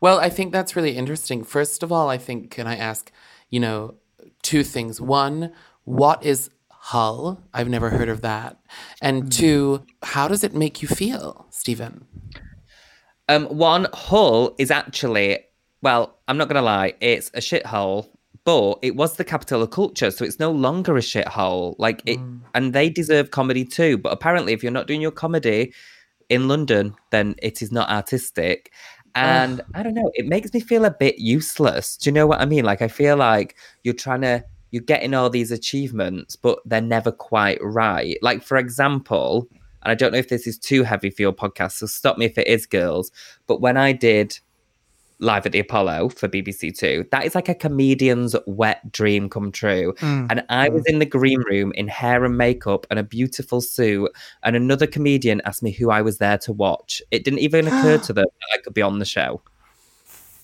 Well, 0.00 0.18
I 0.18 0.30
think 0.30 0.52
that's 0.52 0.74
really 0.74 0.96
interesting. 0.96 1.44
First 1.44 1.84
of 1.84 1.92
all, 1.92 2.10
I 2.10 2.18
think, 2.18 2.50
can 2.50 2.66
I 2.66 2.76
ask, 2.76 3.12
you 3.50 3.60
know, 3.60 3.94
two 4.42 4.64
things. 4.64 5.00
One, 5.00 5.52
what 5.84 6.24
is 6.24 6.50
Hull? 6.70 7.40
I've 7.54 7.68
never 7.68 7.90
heard 7.90 8.08
of 8.08 8.20
that. 8.22 8.58
And 9.00 9.30
two, 9.30 9.86
how 10.02 10.26
does 10.26 10.42
it 10.42 10.54
make 10.54 10.82
you 10.82 10.88
feel, 10.88 11.46
Stephen? 11.50 12.04
Um, 13.28 13.46
one, 13.46 13.86
Hull 13.92 14.56
is 14.58 14.70
actually, 14.70 15.38
well, 15.82 16.18
I'm 16.26 16.36
not 16.36 16.48
going 16.48 16.56
to 16.56 16.62
lie, 16.62 16.94
it's 17.00 17.28
a 17.34 17.38
shithole, 17.38 18.08
but 18.48 18.78
it 18.80 18.96
was 18.96 19.16
the 19.16 19.24
capital 19.24 19.60
of 19.60 19.68
culture, 19.68 20.10
so 20.10 20.24
it's 20.24 20.38
no 20.38 20.50
longer 20.50 20.96
a 20.96 21.00
shithole. 21.00 21.74
Like 21.76 22.00
it, 22.06 22.18
mm. 22.18 22.40
and 22.54 22.72
they 22.72 22.88
deserve 22.88 23.30
comedy 23.30 23.62
too. 23.62 23.98
But 23.98 24.10
apparently, 24.10 24.54
if 24.54 24.62
you're 24.62 24.72
not 24.72 24.86
doing 24.86 25.02
your 25.02 25.10
comedy 25.10 25.74
in 26.30 26.48
London, 26.48 26.94
then 27.10 27.34
it 27.42 27.60
is 27.60 27.70
not 27.70 27.90
artistic. 27.90 28.72
And 29.14 29.60
I 29.74 29.82
don't 29.82 29.92
know, 29.92 30.10
it 30.14 30.28
makes 30.28 30.54
me 30.54 30.60
feel 30.60 30.86
a 30.86 30.90
bit 30.90 31.18
useless. 31.18 31.98
Do 31.98 32.08
you 32.08 32.14
know 32.14 32.26
what 32.26 32.40
I 32.40 32.46
mean? 32.46 32.64
Like 32.64 32.80
I 32.80 32.88
feel 32.88 33.18
like 33.18 33.54
you're 33.84 33.92
trying 33.92 34.22
to 34.22 34.42
you're 34.70 34.82
getting 34.82 35.12
all 35.12 35.28
these 35.28 35.50
achievements, 35.50 36.34
but 36.34 36.58
they're 36.64 36.80
never 36.80 37.12
quite 37.12 37.58
right. 37.60 38.16
Like 38.22 38.42
for 38.42 38.56
example, 38.56 39.46
and 39.82 39.92
I 39.92 39.94
don't 39.94 40.10
know 40.10 40.18
if 40.18 40.30
this 40.30 40.46
is 40.46 40.58
too 40.58 40.84
heavy 40.84 41.10
for 41.10 41.20
your 41.20 41.34
podcast, 41.34 41.72
so 41.72 41.86
stop 41.86 42.16
me 42.16 42.24
if 42.24 42.38
it 42.38 42.46
is, 42.46 42.64
girls. 42.64 43.12
But 43.46 43.60
when 43.60 43.76
I 43.76 43.92
did 43.92 44.38
live 45.20 45.46
at 45.46 45.52
the 45.52 45.58
Apollo 45.58 46.10
for 46.10 46.28
BBC 46.28 46.76
Two, 46.76 47.06
that 47.10 47.24
is 47.24 47.34
like 47.34 47.48
a 47.48 47.54
comedian's 47.54 48.36
wet 48.46 48.90
dream 48.92 49.28
come 49.28 49.50
true. 49.52 49.94
And 50.00 50.44
I 50.48 50.68
was 50.68 50.84
in 50.86 50.98
the 50.98 51.06
green 51.06 51.40
room 51.42 51.72
in 51.74 51.88
hair 51.88 52.24
and 52.24 52.36
makeup 52.36 52.86
and 52.90 52.98
a 52.98 53.02
beautiful 53.02 53.60
suit, 53.60 54.10
and 54.42 54.56
another 54.56 54.86
comedian 54.86 55.40
asked 55.44 55.62
me 55.62 55.72
who 55.72 55.90
I 55.90 56.02
was 56.02 56.18
there 56.18 56.38
to 56.38 56.52
watch. 56.52 57.02
It 57.10 57.24
didn't 57.24 57.40
even 57.40 57.66
occur 57.66 57.98
to 58.06 58.12
them 58.12 58.26
that 58.26 58.58
I 58.58 58.62
could 58.62 58.74
be 58.74 58.82
on 58.82 58.98
the 58.98 59.04
show. 59.04 59.42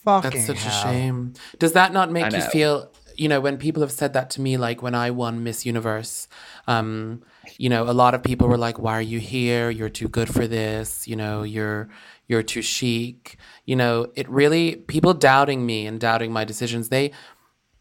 Fucking 0.05 0.31
That's 0.33 0.47
such 0.47 0.63
hell. 0.63 0.91
a 0.91 0.93
shame. 0.93 1.33
Does 1.59 1.73
that 1.73 1.93
not 1.93 2.11
make 2.11 2.31
you 2.31 2.43
feel, 2.43 2.91
you 3.17 3.27
know, 3.27 3.41
when 3.41 3.57
people 3.57 3.81
have 3.81 3.93
said 3.93 4.13
that 4.13 4.29
to 4.31 4.41
me, 4.43 4.59
like 4.59 4.83
when 4.83 4.95
I 4.95 5.11
won 5.11 5.43
Miss 5.43 5.65
Universe, 5.65 6.29
um, 6.67 7.23
you 7.57 7.71
know, 7.71 7.85
a 7.85 7.93
lot 7.93 8.15
of 8.15 8.23
people 8.23 8.49
were 8.49 8.59
like, 8.59 8.79
"Why 8.79 8.93
are 8.99 9.03
you 9.03 9.19
here? 9.19 9.71
You're 9.71 9.89
too 9.89 10.09
good 10.09 10.29
for 10.29 10.47
this. 10.47 11.09
You 11.09 11.17
know, 11.17 11.43
you're 11.43 11.89
you're 12.29 12.43
too 12.43 12.63
chic." 12.63 13.37
You 13.65 13.77
know, 13.77 14.13
it 14.15 14.29
really 14.29 14.77
people 14.77 15.15
doubting 15.15 15.65
me 15.67 15.87
and 15.87 16.01
doubting 16.01 16.33
my 16.33 16.45
decisions. 16.45 16.89
They, 16.89 17.13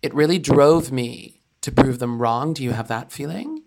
it 0.01 0.13
really 0.13 0.39
drove 0.39 0.91
me 0.91 1.41
to 1.61 1.71
prove 1.71 1.99
them 1.99 2.21
wrong. 2.21 2.53
Do 2.53 2.63
you 2.63 2.71
have 2.71 2.87
that 2.89 3.11
feeling? 3.11 3.63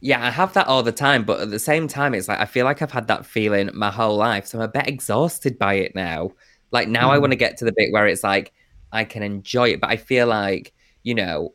Yeah, 0.00 0.24
I 0.26 0.30
have 0.30 0.52
that 0.54 0.66
all 0.66 0.82
the 0.82 0.92
time, 0.92 1.24
but 1.24 1.40
at 1.40 1.50
the 1.50 1.60
same 1.60 1.86
time, 1.86 2.12
it's 2.12 2.28
like 2.28 2.40
I 2.40 2.44
feel 2.44 2.64
like 2.64 2.82
I've 2.82 2.90
had 2.90 3.06
that 3.06 3.24
feeling 3.24 3.70
my 3.72 3.90
whole 3.90 4.16
life, 4.16 4.46
so 4.46 4.58
I'm 4.58 4.64
a 4.64 4.68
bit 4.68 4.88
exhausted 4.88 5.58
by 5.58 5.74
it 5.74 5.94
now. 5.94 6.32
Like 6.72 6.88
now, 6.88 7.10
I 7.10 7.16
hmm. 7.16 7.20
want 7.22 7.32
to 7.32 7.36
get 7.36 7.56
to 7.58 7.64
the 7.64 7.74
bit 7.76 7.92
where 7.92 8.06
it's 8.06 8.24
like 8.24 8.52
I 8.90 9.04
can 9.04 9.22
enjoy 9.22 9.68
it, 9.70 9.80
but 9.80 9.90
I 9.90 9.96
feel 9.96 10.26
like 10.26 10.72
you 11.02 11.14
know, 11.14 11.54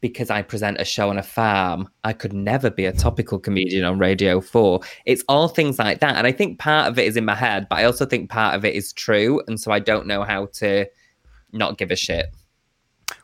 because 0.00 0.30
I 0.30 0.42
present 0.42 0.80
a 0.80 0.84
show 0.84 1.10
on 1.10 1.18
a 1.18 1.22
farm, 1.22 1.88
I 2.04 2.12
could 2.12 2.32
never 2.32 2.70
be 2.70 2.86
a 2.86 2.92
topical 2.92 3.38
comedian 3.38 3.84
on 3.84 3.98
Radio 3.98 4.40
Four. 4.40 4.80
It's 5.04 5.24
all 5.28 5.48
things 5.48 5.78
like 5.78 6.00
that, 6.00 6.16
and 6.16 6.26
I 6.26 6.32
think 6.32 6.58
part 6.58 6.88
of 6.88 6.98
it 6.98 7.06
is 7.06 7.16
in 7.16 7.24
my 7.24 7.34
head, 7.34 7.66
but 7.68 7.78
I 7.78 7.84
also 7.84 8.06
think 8.06 8.30
part 8.30 8.54
of 8.54 8.64
it 8.64 8.74
is 8.74 8.92
true, 8.92 9.42
and 9.46 9.60
so 9.60 9.70
I 9.72 9.78
don't 9.78 10.06
know 10.06 10.22
how 10.22 10.46
to 10.54 10.86
not 11.52 11.78
give 11.78 11.90
a 11.90 11.96
shit. 11.96 12.26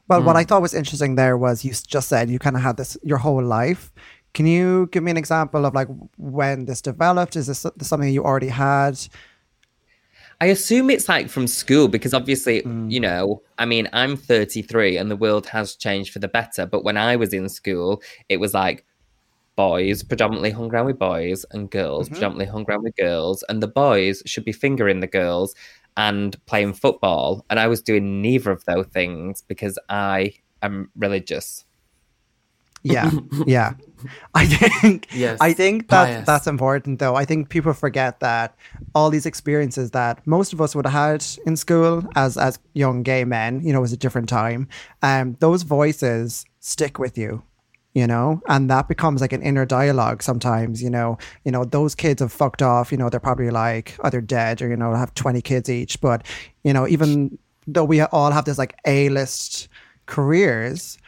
Well, 0.09 0.23
what 0.23 0.37
I 0.37 0.43
hmm. 0.43 0.49
thought 0.49 0.63
was 0.63 0.75
interesting 0.75 1.17
there 1.17 1.37
was 1.37 1.65
you 1.65 1.73
just 1.73 2.09
said 2.09 2.31
you 2.31 2.39
kind 2.39 2.57
of 2.57 2.63
had 2.63 2.77
this 2.77 2.97
your 3.03 3.19
whole 3.19 3.43
life. 3.43 3.93
Can 4.35 4.47
you 4.47 4.89
give 4.93 5.03
me 5.03 5.11
an 5.11 5.17
example 5.17 5.65
of 5.65 5.75
like 5.75 5.89
when 6.17 6.67
this 6.67 6.81
developed? 6.81 7.37
Is 7.37 7.47
this 7.47 7.67
something 7.81 8.13
you 8.13 8.25
already 8.25 8.49
had? 8.49 8.99
I 10.41 10.47
assume 10.47 10.91
it's 10.91 11.09
like 11.09 11.29
from 11.29 11.47
school 11.47 11.89
because 11.89 12.13
obviously, 12.13 12.63
mm. 12.63 12.91
you 12.91 13.01
know, 13.01 13.43
I 13.59 13.65
mean, 13.65 13.89
I'm 13.93 14.17
33 14.17 14.99
and 14.99 15.11
the 15.11 15.17
world 15.17 15.47
has 15.47 15.75
changed 15.75 16.13
for 16.13 16.19
the 16.19 16.29
better. 16.29 16.67
But 16.67 16.85
when 16.85 16.97
I 16.97 17.17
was 17.17 17.33
in 17.33 17.49
school, 17.49 18.03
it 18.29 18.39
was 18.39 18.53
like 18.53 18.85
boys 19.57 20.03
predominantly 20.03 20.51
hung 20.51 20.71
around 20.71 20.87
with 20.87 20.99
boys 20.99 21.47
and 21.53 21.71
girls 21.71 22.07
mm-hmm. 22.07 22.15
predominantly 22.15 22.47
hung 22.47 22.67
around 22.69 22.83
with 22.83 22.97
girls. 22.97 23.43
And 23.49 23.63
the 23.63 23.69
boys 23.69 24.23
should 24.27 24.45
be 24.45 24.53
fingering 24.53 25.01
the 25.01 25.07
girls 25.07 25.55
and 25.97 26.37
playing 26.45 26.75
football. 26.75 27.45
And 27.49 27.59
I 27.59 27.67
was 27.67 27.81
doing 27.81 28.21
neither 28.21 28.51
of 28.51 28.65
those 28.67 28.87
things 28.89 29.43
because 29.43 29.79
I 29.89 30.35
am 30.63 30.91
religious. 30.97 31.65
Yeah, 32.83 33.11
yeah. 33.47 33.73
I 34.35 34.47
think 34.47 35.09
Yes, 35.15 35.39
I 35.41 35.53
think 35.53 35.89
that 35.89 36.27
that's 36.27 36.47
important 36.47 36.99
though. 36.99 37.15
I 37.15 37.25
think 37.25 37.49
people 37.49 37.73
forget 37.73 38.21
that 38.21 38.57
all 38.95 39.11
these 39.11 39.27
experiences 39.27 39.91
that 39.93 40.27
most 40.27 40.53
of 40.53 40.61
us 40.61 40.75
would 40.75 40.87
have 40.87 40.93
had 40.93 41.25
in 41.47 41.57
school 41.57 42.05
as 42.15 42.37
as 42.37 42.59
young 42.75 43.03
gay 43.03 43.25
men, 43.25 43.61
you 43.63 43.73
know, 43.73 43.79
it 43.79 43.83
was 43.83 43.93
a 43.93 43.97
different 43.97 44.29
time. 44.29 44.69
Um, 45.03 45.37
those 45.41 45.63
voices 45.63 46.45
stick 46.61 46.99
with 46.99 47.17
you, 47.17 47.43
you 47.95 48.07
know, 48.07 48.43
and 48.49 48.69
that 48.69 48.89
becomes 48.89 49.21
like 49.21 49.33
an 49.33 49.43
inner 49.43 49.65
dialogue 49.65 50.23
sometimes, 50.23 50.83
you 50.83 50.91
know. 50.91 51.17
You 51.45 51.53
know, 51.53 51.65
those 51.65 51.95
kids 51.95 52.21
have 52.21 52.33
fucked 52.33 52.63
off, 52.63 52.93
you 52.93 52.99
know, 52.99 53.09
they're 53.09 53.21
probably 53.21 53.51
like 53.51 53.97
either 54.05 54.21
dead 54.21 54.61
or, 54.61 54.69
you 54.69 54.77
know, 54.77 54.95
have 54.95 55.15
20 55.15 55.41
kids 55.43 55.71
each. 55.71 56.01
But, 56.01 56.27
you 56.65 56.73
know, 56.73 56.87
even 56.89 57.39
though 57.67 57.85
we 57.85 58.01
all 58.03 58.31
have 58.33 58.45
this 58.45 58.59
like 58.59 58.77
A 58.87 59.09
list 59.09 59.69
careers, 60.07 60.99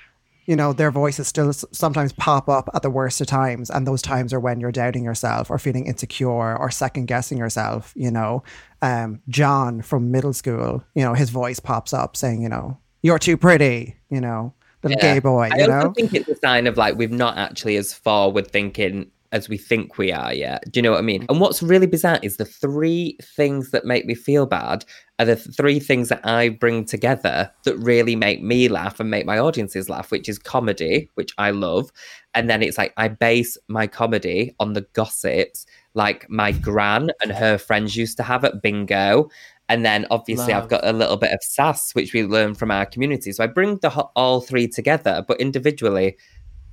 you 0.49 0.57
know, 0.57 0.73
their 0.73 0.91
voices 0.91 1.29
still 1.29 1.53
sometimes 1.53 2.11
pop 2.15 2.49
up 2.49 2.71
at 2.75 2.81
the 2.81 2.89
worst 2.89 3.21
of 3.21 3.27
times. 3.27 3.69
And 3.69 3.87
those 3.87 4.01
times 4.01 4.33
are 4.33 4.41
when 4.41 4.61
you're 4.61 4.73
doubting 4.73 5.05
yourself 5.05 5.51
or 5.51 5.59
feeling 5.59 5.87
insecure 5.87 6.57
or 6.57 6.71
second 6.71 7.05
guessing 7.07 7.37
yourself. 7.37 7.93
You 7.95 8.11
know, 8.11 8.43
um, 8.81 9.21
John 9.29 9.83
from 9.83 10.11
middle 10.11 10.33
school, 10.33 10.83
you 10.95 11.05
know, 11.05 11.13
his 11.13 11.29
voice 11.29 11.61
pops 11.61 11.93
up 11.93 12.17
saying, 12.17 12.41
you 12.41 12.49
know, 12.49 12.79
you're 13.03 13.19
too 13.19 13.37
pretty, 13.37 13.97
you 14.09 14.23
know, 14.23 14.55
little 14.83 14.97
Yeah. 14.99 15.15
gay 15.15 15.19
boy, 15.19 15.51
I 15.53 15.57
you 15.59 15.63
also 15.65 15.89
know? 15.89 15.93
think 15.93 16.15
it's 16.15 16.29
a 16.31 16.37
sign 16.37 16.67
of 16.67 16.79
like 16.79 16.97
we've 16.97 17.13
not 17.13 17.37
actually 17.37 17.77
as 17.77 17.93
forward 17.93 18.51
thinking 18.51 19.11
as 19.33 19.49
we 19.49 19.59
think 19.59 19.99
we 19.99 20.13
are 20.13 20.33
yet. 20.33 20.65
Do 20.71 20.79
you 20.79 20.83
know 20.83 20.93
what 20.93 20.99
I 20.99 21.03
mean? 21.03 21.27
And 21.29 21.41
what's 21.41 21.63
really 21.63 21.87
bizarre 21.87 22.19
is 22.23 22.37
the 22.37 22.45
three 22.45 23.17
things 23.23 23.71
that 23.71 23.85
make 23.85 24.07
me 24.07 24.15
feel 24.15 24.47
bad 24.47 24.85
are 25.19 25.27
the 25.27 25.37
three 25.37 25.81
things 25.81 26.09
that 26.09 26.25
I 26.25 26.49
bring 26.49 26.85
together 26.85 27.51
that 27.65 27.77
really 27.77 28.17
make 28.17 28.43
me 28.43 28.69
laugh 28.69 29.01
and 29.01 29.11
make 29.11 29.27
my 29.27 29.39
audiences 29.39 29.89
laugh, 29.89 30.11
which 30.11 30.29
is 30.29 30.39
comedy, 30.39 31.11
which 31.15 31.33
I 31.39 31.51
love. 31.51 31.91
And 32.35 32.49
then 32.49 32.63
it's 32.63 32.79
like 32.79 32.95
I 32.97 33.09
base 33.09 33.59
my 33.69 33.87
comedy 33.87 34.55
on 34.61 34.75
the 34.75 34.87
gossips 34.93 35.67
like 35.95 36.31
my 36.31 36.53
gran 36.53 37.11
and 37.21 37.33
her 37.33 37.59
friends 37.59 37.97
used 37.97 38.17
to 38.19 38.23
have 38.23 38.45
at 38.45 38.63
bingo. 38.63 39.29
And 39.69 39.85
then 39.85 40.07
obviously 40.11 40.55
I've 40.55 40.69
got 40.69 40.87
a 40.87 40.93
little 40.93 41.17
bit 41.17 41.33
of 41.33 41.41
sass, 41.43 41.95
which 41.95 42.15
we 42.15 42.23
learn 42.23 42.55
from 42.55 42.71
our 42.71 42.87
community. 42.87 43.33
So 43.33 43.45
I 43.45 43.49
bring 43.49 43.79
the 43.79 43.91
all 44.17 44.41
three 44.41 44.69
together, 44.69 45.25
but 45.27 45.41
individually, 45.41 46.17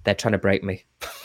they're 0.03 0.15
trying 0.15 0.33
to 0.33 0.37
break 0.37 0.63
me. 0.63 0.85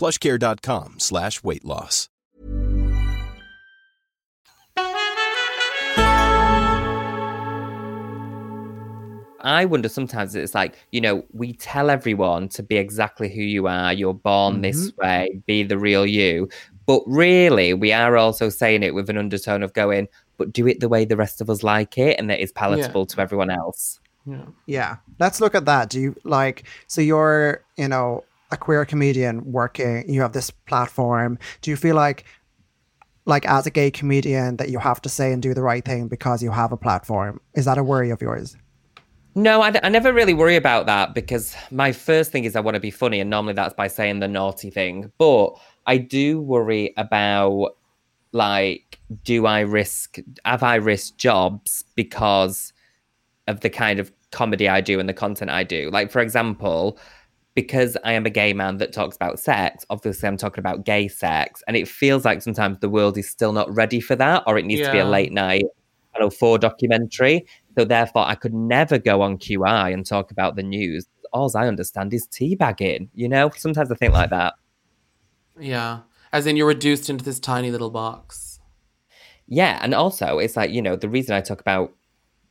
plushcare.com 0.00 0.98
slash 0.98 1.42
weight 1.44 1.64
loss. 1.64 2.08
I 9.42 9.64
wonder 9.64 9.88
sometimes 9.88 10.34
it's 10.34 10.54
like, 10.54 10.76
you 10.92 11.00
know, 11.00 11.24
we 11.32 11.54
tell 11.54 11.90
everyone 11.90 12.48
to 12.50 12.62
be 12.62 12.76
exactly 12.76 13.28
who 13.28 13.42
you 13.42 13.66
are, 13.66 13.92
you're 13.92 14.14
born 14.14 14.54
mm-hmm. 14.54 14.62
this 14.62 14.92
way, 14.96 15.40
be 15.46 15.62
the 15.62 15.78
real 15.78 16.06
you. 16.06 16.48
But 16.86 17.02
really, 17.06 17.74
we 17.74 17.92
are 17.92 18.16
also 18.16 18.48
saying 18.48 18.82
it 18.82 18.94
with 18.94 19.08
an 19.10 19.16
undertone 19.16 19.62
of 19.62 19.72
going, 19.72 20.08
but 20.36 20.52
do 20.52 20.66
it 20.66 20.80
the 20.80 20.88
way 20.88 21.04
the 21.04 21.16
rest 21.16 21.40
of 21.40 21.48
us 21.48 21.62
like 21.62 21.96
it 21.98 22.18
and 22.18 22.28
that 22.30 22.40
is 22.40 22.52
palatable 22.52 23.06
to 23.06 23.20
everyone 23.20 23.50
else. 23.50 24.00
Yeah. 24.26 24.44
Yeah. 24.66 24.96
Let's 25.18 25.40
look 25.40 25.54
at 25.54 25.64
that. 25.66 25.88
Do 25.88 26.00
you 26.00 26.16
like, 26.24 26.64
so 26.86 27.00
you're, 27.00 27.64
you 27.76 27.88
know, 27.88 28.24
a 28.50 28.56
queer 28.56 28.84
comedian 28.84 29.52
working, 29.52 30.04
you 30.08 30.22
have 30.22 30.32
this 30.32 30.50
platform. 30.50 31.38
Do 31.62 31.70
you 31.70 31.76
feel 31.76 31.96
like, 31.96 32.24
like 33.26 33.46
as 33.46 33.66
a 33.66 33.70
gay 33.70 33.90
comedian, 33.90 34.56
that 34.56 34.70
you 34.70 34.78
have 34.78 35.00
to 35.02 35.08
say 35.08 35.32
and 35.32 35.42
do 35.42 35.54
the 35.54 35.62
right 35.62 35.84
thing 35.84 36.08
because 36.08 36.42
you 36.42 36.50
have 36.50 36.72
a 36.72 36.76
platform? 36.76 37.40
Is 37.54 37.64
that 37.64 37.78
a 37.78 37.84
worry 37.84 38.10
of 38.10 38.20
yours? 38.20 38.56
No, 39.36 39.62
I, 39.62 39.72
I 39.82 39.88
never 39.88 40.12
really 40.12 40.34
worry 40.34 40.56
about 40.56 40.86
that 40.86 41.14
because 41.14 41.54
my 41.70 41.92
first 41.92 42.32
thing 42.32 42.44
is 42.44 42.56
I 42.56 42.60
want 42.60 42.74
to 42.74 42.80
be 42.80 42.90
funny, 42.90 43.20
and 43.20 43.30
normally 43.30 43.52
that's 43.52 43.74
by 43.74 43.86
saying 43.86 44.18
the 44.18 44.28
naughty 44.28 44.70
thing. 44.70 45.12
But 45.18 45.50
I 45.86 45.98
do 45.98 46.40
worry 46.40 46.92
about 46.96 47.76
like, 48.32 48.98
do 49.24 49.46
I 49.46 49.60
risk, 49.60 50.18
have 50.44 50.62
I 50.62 50.76
risked 50.76 51.18
jobs 51.18 51.84
because 51.94 52.72
of 53.46 53.60
the 53.60 53.70
kind 53.70 53.98
of 53.98 54.12
comedy 54.30 54.68
I 54.68 54.80
do 54.80 55.00
and 55.00 55.08
the 55.08 55.14
content 55.14 55.50
I 55.50 55.64
do? 55.64 55.90
Like, 55.92 56.10
for 56.10 56.20
example, 56.20 56.98
because 57.54 57.96
I 58.04 58.12
am 58.12 58.26
a 58.26 58.30
gay 58.30 58.52
man 58.52 58.78
that 58.78 58.92
talks 58.92 59.16
about 59.16 59.40
sex, 59.40 59.84
obviously 59.90 60.28
I'm 60.28 60.36
talking 60.36 60.60
about 60.60 60.84
gay 60.84 61.08
sex, 61.08 61.62
and 61.66 61.76
it 61.76 61.88
feels 61.88 62.24
like 62.24 62.42
sometimes 62.42 62.78
the 62.78 62.88
world 62.88 63.18
is 63.18 63.28
still 63.28 63.52
not 63.52 63.74
ready 63.74 64.00
for 64.00 64.16
that, 64.16 64.44
or 64.46 64.58
it 64.58 64.64
needs 64.64 64.86
to 64.86 64.92
be 64.92 64.98
a 64.98 65.04
late 65.04 65.32
night, 65.32 65.64
know, 66.20 66.30
four 66.30 66.58
documentary. 66.58 67.44
So 67.76 67.84
therefore, 67.84 68.26
I 68.26 68.34
could 68.34 68.54
never 68.54 68.98
go 68.98 69.22
on 69.22 69.38
QI 69.38 69.92
and 69.92 70.06
talk 70.06 70.30
about 70.30 70.54
the 70.54 70.62
news. 70.62 71.06
All 71.32 71.50
I 71.56 71.66
understand 71.66 72.14
is 72.14 72.26
teabagging. 72.28 73.08
You 73.14 73.28
know, 73.28 73.50
sometimes 73.56 73.90
I 73.90 73.94
think 73.94 74.12
like 74.12 74.30
that. 74.30 74.54
Yeah. 75.58 76.00
As 76.32 76.46
in, 76.46 76.56
you're 76.56 76.66
reduced 76.66 77.10
into 77.10 77.24
this 77.24 77.40
tiny 77.40 77.70
little 77.70 77.90
box. 77.90 78.60
Yeah, 79.46 79.80
and 79.82 79.94
also 79.94 80.38
it's 80.38 80.56
like 80.56 80.70
you 80.70 80.80
know 80.80 80.94
the 80.94 81.08
reason 81.08 81.34
I 81.34 81.40
talk 81.40 81.60
about 81.60 81.92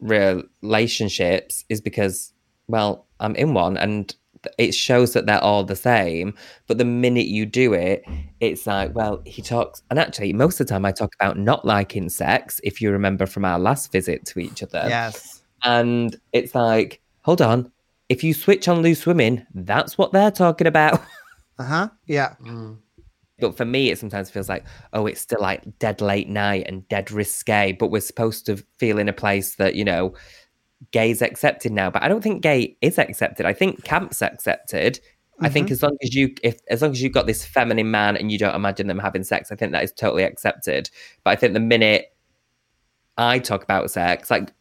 relationships 0.02 1.64
is 1.70 1.80
because 1.80 2.34
well 2.68 3.08
I'm 3.22 3.36
in 3.36 3.54
one 3.54 3.78
and 3.78 4.14
it 4.58 4.74
shows 4.74 5.14
that 5.14 5.26
they're 5.26 5.44
all 5.44 5.64
the 5.64 5.76
same. 5.76 6.34
But 6.68 6.78
the 6.78 6.86
minute 6.86 7.28
you 7.28 7.46
do 7.46 7.74
it, 7.74 8.04
it's 8.40 8.66
like 8.68 8.96
well 8.96 9.22
he 9.26 9.42
talks 9.42 9.82
and 9.90 10.00
actually 10.00 10.34
most 10.34 10.60
of 10.60 10.68
the 10.68 10.74
time 10.74 10.86
I 10.86 10.92
talk 10.92 11.14
about 11.20 11.38
not 11.38 11.66
liking 11.66 12.10
sex. 12.10 12.60
If 12.64 12.82
you 12.82 12.92
remember 12.92 13.26
from 13.26 13.46
our 13.46 13.60
last 13.60 13.92
visit 13.92 14.26
to 14.28 14.40
each 14.40 14.64
other, 14.64 14.86
yes. 14.88 15.42
and 15.64 16.16
it's 16.34 16.56
like 16.56 17.02
hold 17.22 17.42
on, 17.42 17.72
if 18.10 18.24
you 18.24 18.34
switch 18.34 18.68
on 18.68 18.82
loose 18.82 19.06
women, 19.06 19.46
that's 19.54 19.98
what 19.98 20.12
they're 20.12 20.32
talking 20.32 20.68
about. 20.68 21.02
Uh 21.60 21.64
huh. 21.64 21.90
Yeah. 22.08 22.36
But 23.40 23.58
for 23.58 23.66
me, 23.66 23.90
it 23.90 24.00
sometimes 24.00 24.30
feels 24.30 24.50
like, 24.50 24.66
oh, 24.94 25.06
it's 25.06 25.22
still 25.22 25.42
like 25.42 25.78
dead 25.80 26.02
late 26.02 26.30
night 26.30 26.66
and 26.68 26.88
dead 26.88 27.12
risque. 27.12 27.74
But 27.74 27.92
we're 27.92 28.02
supposed 28.02 28.46
to 28.48 28.64
feel 28.78 28.98
in 28.98 29.10
a 29.10 29.14
place 29.14 29.56
that, 29.56 29.76
you 29.76 29.84
know, 29.84 30.14
gay's 30.92 31.22
accepted 31.22 31.72
now. 31.72 31.90
But 31.90 32.04
I 32.04 32.08
don't 32.08 32.22
think 32.22 32.42
gay 32.42 32.78
is 32.82 32.98
accepted. 32.98 33.46
I 33.46 33.54
think 33.54 33.84
camp's 33.84 34.22
accepted. 34.22 35.00
I 35.42 35.50
think 35.50 35.68
mm-hmm. 35.68 35.74
as 35.74 35.84
long 35.84 35.98
as 36.04 36.14
you 36.14 36.36
if 36.44 36.60
as 36.70 36.82
long 36.82 36.92
as 36.92 37.02
you've 37.02 37.14
got 37.14 37.26
this 37.26 37.46
feminine 37.46 37.90
man 37.90 38.18
and 38.18 38.32
you 38.32 38.38
don't 38.38 38.56
imagine 38.56 38.88
them 38.88 39.00
having 39.00 39.24
sex, 39.24 39.52
I 39.52 39.56
think 39.56 39.72
that 39.72 39.84
is 39.84 39.94
totally 39.94 40.24
accepted. 40.24 40.90
But 41.24 41.32
I 41.32 41.36
think 41.36 41.54
the 41.54 41.60
minute 41.60 42.14
I 43.18 43.40
talk 43.40 43.64
about 43.64 43.92
sex, 43.92 44.30
like, 44.30 44.54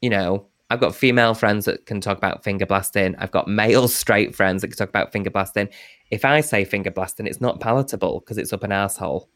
you 0.00 0.10
know, 0.10 0.46
I've 0.70 0.80
got 0.80 0.94
female 0.94 1.34
friends 1.34 1.64
that 1.64 1.86
can 1.86 2.00
talk 2.00 2.16
about 2.16 2.44
finger 2.44 2.66
blasting. 2.66 3.16
I've 3.18 3.32
got 3.32 3.48
male 3.48 3.88
straight 4.02 4.34
friends 4.34 4.62
that 4.62 4.68
can 4.68 4.76
talk 4.76 4.88
about 4.88 5.12
finger 5.12 5.30
blasting. 5.30 5.68
If 6.10 6.24
I 6.24 6.40
say 6.40 6.64
finger 6.64 6.90
blasting, 6.90 7.26
it's 7.26 7.40
not 7.40 7.60
palatable 7.60 8.20
because 8.20 8.38
it's 8.38 8.52
up 8.52 8.62
an 8.62 8.72
asshole. 8.72 9.28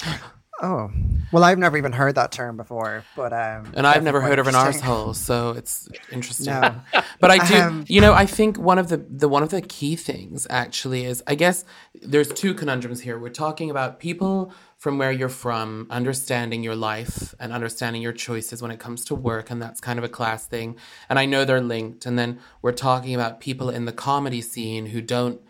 Oh, 0.62 0.90
well, 1.32 1.42
I've 1.42 1.58
never 1.58 1.76
even 1.76 1.92
heard 1.92 2.14
that 2.14 2.30
term 2.30 2.56
before, 2.56 3.04
but 3.16 3.32
um, 3.32 3.72
And 3.74 3.86
I've 3.86 4.04
never 4.04 4.20
heard 4.20 4.38
of 4.38 4.46
an 4.46 4.54
arsehole, 4.54 5.14
so 5.14 5.50
it's 5.50 5.88
interesting. 6.12 6.46
No. 6.46 6.74
But 7.20 7.30
I 7.30 7.46
do, 7.46 7.54
Um, 7.56 7.84
you 7.88 8.00
know, 8.00 8.12
I 8.14 8.24
think 8.26 8.56
one 8.58 8.78
of 8.78 8.88
the, 8.88 8.98
the 8.98 9.28
one 9.28 9.42
of 9.42 9.48
the 9.48 9.60
key 9.62 9.96
things 9.96 10.46
actually 10.50 11.04
is, 11.06 11.22
I 11.26 11.34
guess 11.34 11.64
there's 12.00 12.28
two 12.28 12.54
conundrums 12.54 13.00
here. 13.00 13.18
We're 13.18 13.30
talking 13.30 13.68
about 13.70 13.98
people 13.98 14.52
from 14.76 14.98
where 14.98 15.10
you're 15.10 15.28
from, 15.28 15.86
understanding 15.90 16.62
your 16.62 16.76
life 16.76 17.34
and 17.40 17.52
understanding 17.52 18.02
your 18.02 18.12
choices 18.12 18.62
when 18.62 18.70
it 18.70 18.78
comes 18.78 19.04
to 19.06 19.14
work, 19.14 19.50
and 19.50 19.60
that's 19.60 19.80
kind 19.80 19.98
of 19.98 20.04
a 20.04 20.08
class 20.08 20.46
thing. 20.46 20.76
And 21.08 21.18
I 21.18 21.26
know 21.26 21.44
they're 21.44 21.60
linked. 21.62 22.06
And 22.06 22.16
then 22.18 22.38
we're 22.62 22.72
talking 22.72 23.14
about 23.14 23.40
people 23.40 23.70
in 23.70 23.86
the 23.86 23.92
comedy 23.92 24.40
scene 24.42 24.86
who 24.86 25.00
don't 25.00 25.40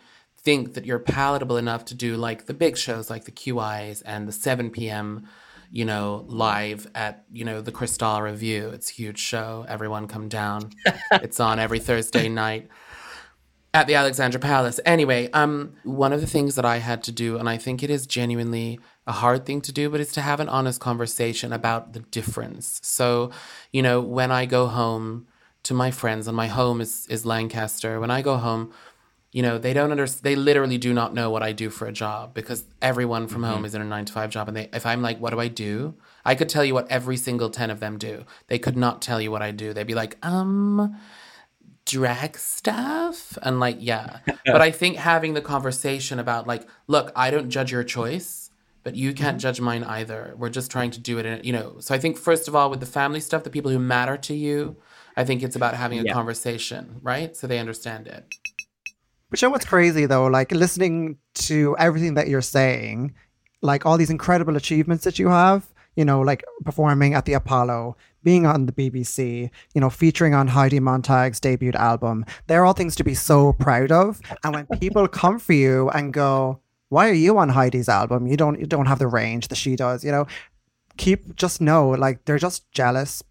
think 0.45 0.75
that 0.75 0.85
you're 0.85 0.99
palatable 0.99 1.57
enough 1.57 1.83
to 1.85 1.95
do 1.95 2.15
like 2.15 2.45
the 2.45 2.53
big 2.53 2.77
shows 2.77 3.09
like 3.09 3.25
the 3.25 3.31
QIs 3.31 4.01
and 4.05 4.27
the 4.27 4.31
7 4.31 4.69
p.m. 4.69 5.27
you 5.71 5.83
know 5.83 6.23
live 6.27 6.87
at 6.95 7.25
you 7.33 7.43
know 7.43 7.61
the 7.61 7.71
Crystal 7.71 8.21
Review. 8.21 8.69
It's 8.69 8.91
a 8.91 8.93
huge 8.93 9.19
show. 9.19 9.65
Everyone 9.67 10.07
come 10.07 10.29
down. 10.29 10.71
it's 11.11 11.39
on 11.39 11.59
every 11.59 11.79
Thursday 11.79 12.29
night 12.29 12.69
at 13.73 13.87
the 13.87 13.95
Alexandra 13.95 14.39
Palace. 14.39 14.79
Anyway, 14.85 15.29
um, 15.33 15.73
one 15.83 16.13
of 16.13 16.21
the 16.21 16.27
things 16.27 16.55
that 16.55 16.63
I 16.63 16.77
had 16.77 17.03
to 17.03 17.11
do, 17.11 17.37
and 17.37 17.49
I 17.49 17.57
think 17.57 17.83
it 17.83 17.89
is 17.89 18.07
genuinely 18.07 18.79
a 19.05 19.11
hard 19.11 19.45
thing 19.45 19.59
to 19.61 19.73
do, 19.73 19.89
but 19.89 19.99
it's 19.99 20.13
to 20.13 20.21
have 20.21 20.39
an 20.39 20.47
honest 20.47 20.79
conversation 20.79 21.51
about 21.51 21.91
the 21.91 21.99
difference. 21.99 22.79
So, 22.83 23.31
you 23.73 23.81
know, 23.81 23.99
when 23.99 24.31
I 24.31 24.45
go 24.45 24.67
home 24.67 25.27
to 25.63 25.73
my 25.73 25.91
friends, 25.91 26.27
and 26.27 26.37
my 26.37 26.47
home 26.47 26.79
is 26.79 27.05
is 27.07 27.25
Lancaster. 27.25 27.99
When 27.99 28.11
I 28.11 28.21
go 28.21 28.37
home, 28.37 28.71
you 29.35 29.41
know, 29.41 29.57
they 29.57 29.73
don't 29.73 29.91
understand. 29.91 30.23
They 30.23 30.37
literally 30.37 30.77
do 30.77 30.93
not 30.93 31.13
know 31.13 31.29
what 31.29 31.43
I 31.43 31.51
do 31.51 31.69
for 31.69 31.87
a 31.87 31.91
job 31.91 32.33
because 32.33 32.63
everyone 32.81 33.27
from 33.27 33.43
home 33.43 33.65
is 33.65 33.75
in 33.75 33.81
a 33.81 33.83
nine 33.83 34.05
to 34.05 34.13
five 34.13 34.29
job. 34.29 34.47
And 34.47 34.55
they, 34.55 34.69
if 34.71 34.85
I'm 34.85 35.01
like, 35.01 35.19
what 35.19 35.31
do 35.31 35.41
I 35.41 35.49
do? 35.49 35.95
I 36.23 36.35
could 36.35 36.47
tell 36.47 36.63
you 36.63 36.73
what 36.73 36.89
every 36.89 37.17
single 37.17 37.49
10 37.49 37.69
of 37.69 37.81
them 37.81 37.97
do. 37.97 38.23
They 38.47 38.57
could 38.57 38.77
not 38.77 39.01
tell 39.01 39.19
you 39.19 39.31
what 39.31 39.41
I 39.41 39.51
do. 39.51 39.73
They'd 39.73 39.85
be 39.85 39.93
like, 39.93 40.15
um, 40.25 40.95
drag 41.85 42.37
stuff. 42.37 43.37
And 43.41 43.59
like, 43.59 43.75
yeah. 43.81 44.19
but 44.45 44.61
I 44.61 44.71
think 44.71 44.95
having 44.95 45.33
the 45.33 45.41
conversation 45.41 46.17
about 46.17 46.47
like, 46.47 46.65
look, 46.87 47.11
I 47.13 47.29
don't 47.29 47.49
judge 47.49 47.73
your 47.73 47.83
choice, 47.83 48.51
but 48.83 48.95
you 48.95 49.13
can't 49.13 49.37
judge 49.37 49.59
mine 49.59 49.83
either. 49.83 50.33
We're 50.37 50.47
just 50.49 50.71
trying 50.71 50.91
to 50.91 51.01
do 51.01 51.19
it 51.19 51.25
in, 51.25 51.43
you 51.43 51.51
know. 51.51 51.75
So 51.81 51.93
I 51.93 51.97
think, 51.97 52.15
first 52.15 52.47
of 52.47 52.55
all, 52.55 52.69
with 52.69 52.79
the 52.79 52.85
family 52.85 53.19
stuff, 53.19 53.43
the 53.43 53.49
people 53.49 53.69
who 53.69 53.79
matter 53.79 54.15
to 54.15 54.33
you, 54.33 54.77
I 55.17 55.25
think 55.25 55.43
it's 55.43 55.57
about 55.57 55.73
having 55.73 55.99
a 55.99 56.03
Yeah. 56.03 56.13
conversation, 56.13 57.01
right? 57.03 57.35
So 57.35 57.47
they 57.47 57.59
understand 57.59 58.07
it. 58.07 58.23
But 59.29 59.41
you 59.41 59.47
know 59.47 59.51
what's 59.51 59.65
crazy 59.65 60.05
though? 60.05 60.27
Like 60.27 60.51
listening 60.51 61.17
to 61.35 61.75
everything 61.79 62.13
that 62.13 62.27
you're 62.27 62.41
saying, 62.41 63.13
like 63.61 63.85
all 63.85 63.97
these 63.97 64.09
incredible 64.09 64.55
achievements 64.55 65.03
that 65.03 65.19
you 65.19 65.29
have, 65.29 65.65
you 65.95 66.05
know, 66.05 66.21
like 66.21 66.43
performing 66.63 67.13
at 67.13 67.25
the 67.25 67.33
Apollo, 67.33 67.97
being 68.23 68.45
on 68.45 68.65
the 68.65 68.71
BBC, 68.71 69.49
you 69.73 69.81
know, 69.81 69.89
featuring 69.89 70.33
on 70.33 70.47
Heidi 70.47 70.79
Montag's 70.79 71.39
debut 71.39 71.71
album, 71.73 72.25
they're 72.47 72.65
all 72.65 72.73
things 72.73 72.95
to 72.97 73.03
be 73.03 73.13
so 73.13 73.53
proud 73.53 73.91
of. 73.91 74.19
And 74.43 74.53
when 74.53 74.67
people 74.79 75.07
come 75.07 75.39
for 75.39 75.53
you 75.53 75.89
and 75.89 76.13
go, 76.13 76.59
Why 76.89 77.09
are 77.09 77.13
you 77.13 77.37
on 77.37 77.49
Heidi's 77.49 77.89
album? 77.89 78.27
You 78.27 78.37
don't 78.37 78.59
you 78.59 78.65
don't 78.65 78.87
have 78.87 78.99
the 78.99 79.07
range 79.07 79.47
that 79.47 79.57
she 79.57 79.75
does, 79.75 80.03
you 80.03 80.11
know. 80.11 80.27
Keep 80.97 81.35
just 81.35 81.59
know, 81.59 81.89
like 81.89 82.23
they're 82.25 82.37
just 82.37 82.71
jealous 82.71 83.23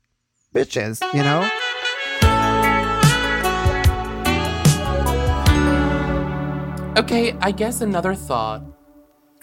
bitches, 0.55 1.03
you 1.15 1.23
know? 1.23 1.49
Okay, 6.97 7.33
I 7.41 7.51
guess 7.51 7.81
another 7.81 8.15
thought, 8.15 8.63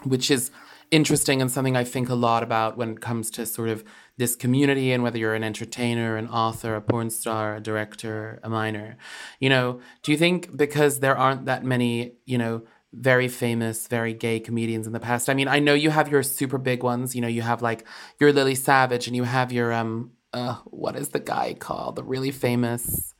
which 0.03 0.31
is 0.31 0.51
interesting 0.89 1.41
and 1.41 1.51
something 1.51 1.75
I 1.75 1.84
think 1.84 2.08
a 2.08 2.15
lot 2.15 2.43
about 2.43 2.77
when 2.77 2.91
it 2.91 3.01
comes 3.01 3.29
to 3.31 3.46
sort 3.46 3.67
of 3.67 3.84
this 4.15 4.38
community 4.38 4.93
and 4.93 5.03
whether 5.03 5.17
you're 5.17 5.34
an 5.36 5.43
entertainer, 5.43 6.15
an 6.15 6.29
author, 6.29 6.75
a 6.75 6.81
porn 6.81 7.10
star, 7.10 7.58
a 7.58 7.60
director, 7.60 8.39
a 8.41 8.50
minor. 8.50 8.96
You 9.41 9.50
know, 9.50 9.81
do 10.01 10.13
you 10.13 10.17
think 10.17 10.55
because 10.55 11.02
there 11.02 11.17
aren't 11.17 11.43
that 11.45 11.65
many, 11.65 12.13
you 12.26 12.38
know, 12.38 12.63
very 12.93 13.28
famous, 13.28 13.86
very 13.86 14.13
gay 14.13 14.39
comedians 14.39 14.88
in 14.88 14.93
the 14.93 15.02
past? 15.02 15.30
I 15.30 15.34
mean, 15.34 15.49
I 15.49 15.60
know 15.60 15.73
you 15.73 15.89
have 15.89 16.10
your 16.10 16.23
super 16.23 16.58
big 16.58 16.84
ones. 16.84 17.15
You 17.15 17.21
know, 17.21 17.28
you 17.28 17.41
have 17.41 17.62
like 17.62 17.86
your 18.17 18.32
Lily 18.32 18.56
Savage 18.56 19.08
and 19.08 19.15
you 19.15 19.23
have 19.23 19.52
your 19.52 19.73
um 19.73 20.12
uh 20.32 20.56
what 20.67 20.95
is 20.95 21.10
the 21.10 21.19
guy 21.19 21.54
called? 21.54 21.97
The 21.97 22.04
really 22.04 22.32
famous 22.32 23.13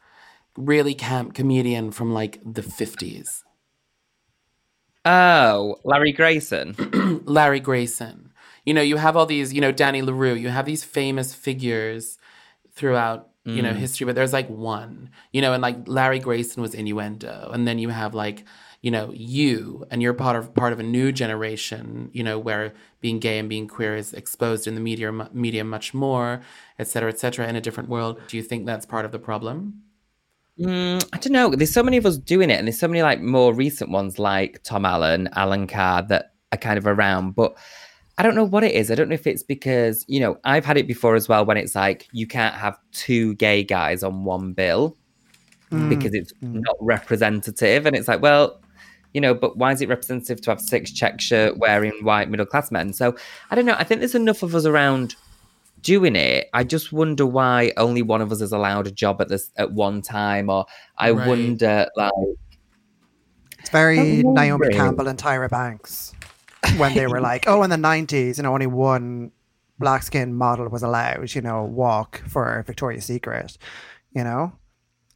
really 0.58 0.94
camp 0.94 1.34
comedian 1.34 1.92
from 1.92 2.14
like 2.14 2.40
the 2.46 2.62
50s. 2.62 3.44
Oh, 5.06 5.78
Larry 5.84 6.12
Grayson. 6.12 6.76
Larry 7.26 7.60
Grayson. 7.60 8.32
You 8.66 8.74
know, 8.74 8.82
you 8.82 8.98
have 8.98 9.18
all 9.18 9.26
these, 9.26 9.54
you 9.54 9.62
know, 9.62 9.72
Danny 9.72 10.02
La 10.02 10.14
Rue, 10.14 10.36
you 10.36 10.50
have 10.50 10.66
these 10.66 10.84
famous 10.84 11.34
figures 11.34 12.20
throughout, 12.74 13.30
you 13.44 13.64
know, 13.64 13.72
mm. 13.72 13.78
history, 13.78 14.06
but 14.06 14.14
there's 14.14 14.34
like 14.34 14.48
one, 14.50 15.10
you 15.34 15.42
know, 15.42 15.54
and 15.54 15.64
like 15.64 15.88
Larry 15.88 16.20
Grayson 16.20 16.62
was 16.62 16.76
innuendo. 16.76 17.50
And 17.52 17.68
then 17.68 17.80
you 17.80 17.90
have 17.90 18.14
like, 18.14 18.46
you 18.82 18.92
know, 18.92 19.12
you 19.14 19.86
and 19.90 20.02
you're 20.02 20.14
part 20.14 20.36
of 20.36 20.54
part 20.54 20.74
of 20.74 20.80
a 20.80 20.84
new 20.84 21.12
generation, 21.12 22.12
you 22.14 22.24
know, 22.24 22.38
where 22.38 22.74
being 23.00 23.20
gay 23.20 23.40
and 23.40 23.50
being 23.50 23.68
queer 23.68 23.96
is 23.96 24.14
exposed 24.14 24.68
in 24.68 24.76
the 24.76 24.82
media 24.82 25.12
media 25.34 25.64
much 25.64 25.94
more, 25.94 26.42
et 26.78 26.88
cetera, 26.88 27.10
et 27.10 27.20
cetera, 27.20 27.48
in 27.48 27.56
a 27.56 27.62
different 27.62 27.90
world. 27.90 28.20
Do 28.28 28.38
you 28.38 28.44
think 28.44 28.66
that's 28.68 28.86
part 28.86 29.06
of 29.06 29.12
the 29.12 29.20
problem? 29.20 29.84
Mm, 30.60 31.04
I 31.14 31.18
don't 31.18 31.32
know. 31.32 31.50
There's 31.50 31.74
so 31.74 31.84
many 31.84 31.98
of 31.98 32.06
us 32.06 32.18
doing 32.18 32.50
it, 32.50 32.60
and 32.60 32.68
there's 32.68 32.80
so 32.80 32.88
many 32.88 33.02
like 33.02 33.22
more 33.22 33.54
recent 33.54 33.90
ones 33.90 34.20
like 34.20 34.62
Tom 34.64 34.86
Allen, 34.86 35.30
Alan 35.34 35.68
Carr 35.68 36.04
that 36.04 36.34
are 36.52 36.58
kind 36.58 36.78
of 36.78 36.86
around. 36.86 37.36
But 37.36 37.58
I 38.18 38.24
don't 38.24 38.36
know 38.36 38.44
what 38.44 38.64
it 38.64 38.74
is. 38.74 38.92
I 38.92 38.96
don't 38.96 39.10
know 39.10 39.16
if 39.16 39.26
it's 39.28 39.44
because 39.44 40.04
you 40.08 40.20
know 40.20 40.38
I've 40.44 40.66
had 40.66 40.78
it 40.78 40.88
before 40.88 41.16
as 41.16 41.28
well 41.28 41.46
when 41.46 41.58
it's 41.58 41.76
like 41.76 42.08
you 42.12 42.28
can't 42.28 42.56
have 42.56 42.78
two 42.92 43.36
gay 43.36 43.64
guys 43.64 44.04
on 44.04 44.26
one 44.26 44.54
bill 44.54 44.98
because 45.88 46.14
it's 46.14 46.34
not 46.42 46.76
representative, 46.82 47.86
and 47.86 47.96
it's 47.96 48.08
like 48.08 48.22
well. 48.22 48.60
You 49.14 49.20
know, 49.20 49.34
but 49.34 49.58
why 49.58 49.74
is 49.74 49.82
it 49.82 49.90
representative 49.90 50.40
to 50.40 50.52
have 50.52 50.62
six 50.62 50.90
check 50.90 51.20
shirt 51.20 51.58
wearing 51.58 51.92
white 52.02 52.30
middle 52.30 52.46
class 52.46 52.72
men? 52.72 52.94
So 52.94 53.14
I 53.50 53.56
don't 53.56 53.66
know. 53.66 53.76
I 53.78 53.84
think 53.84 54.00
there's 54.00 54.16
enough 54.16 54.42
of 54.42 54.56
us 54.56 54.66
around 54.66 55.16
doing 55.82 56.16
it. 56.16 56.48
I 56.54 56.64
just 56.64 56.92
wonder 56.92 57.26
why 57.26 57.72
only 57.78 58.02
one 58.02 58.22
of 58.22 58.32
us 58.32 58.42
is 58.42 58.52
allowed 58.52 58.88
a 58.88 58.92
job 58.92 59.22
at 59.22 59.30
this 59.30 59.52
at 59.58 59.72
one 59.72 60.02
time, 60.02 60.50
or 60.50 60.66
I 60.98 61.12
Right. 61.12 61.28
wonder 61.28 61.88
like 61.96 62.12
It's 63.60 63.70
very 63.70 64.24
Naomi. 64.24 64.70
Campbell 64.70 65.08
and 65.08 65.20
Tyra 65.20 65.50
Banks 65.50 66.14
when 66.78 66.94
they 66.94 67.08
were 67.08 67.22
like, 67.22 67.48
oh, 67.48 67.64
in 67.64 67.70
the 67.70 67.76
90s, 67.78 68.38
you 68.38 68.44
know, 68.44 68.54
only 68.54 68.68
one 68.68 69.32
black 69.80 70.04
skin 70.04 70.34
model 70.34 70.68
was 70.70 70.84
allowed, 70.84 71.34
you 71.34 71.42
know, 71.42 71.64
walk 71.64 72.22
for 72.28 72.64
Victoria's 72.66 73.06
Secret, 73.06 73.58
you 74.14 74.24
know? 74.24 74.54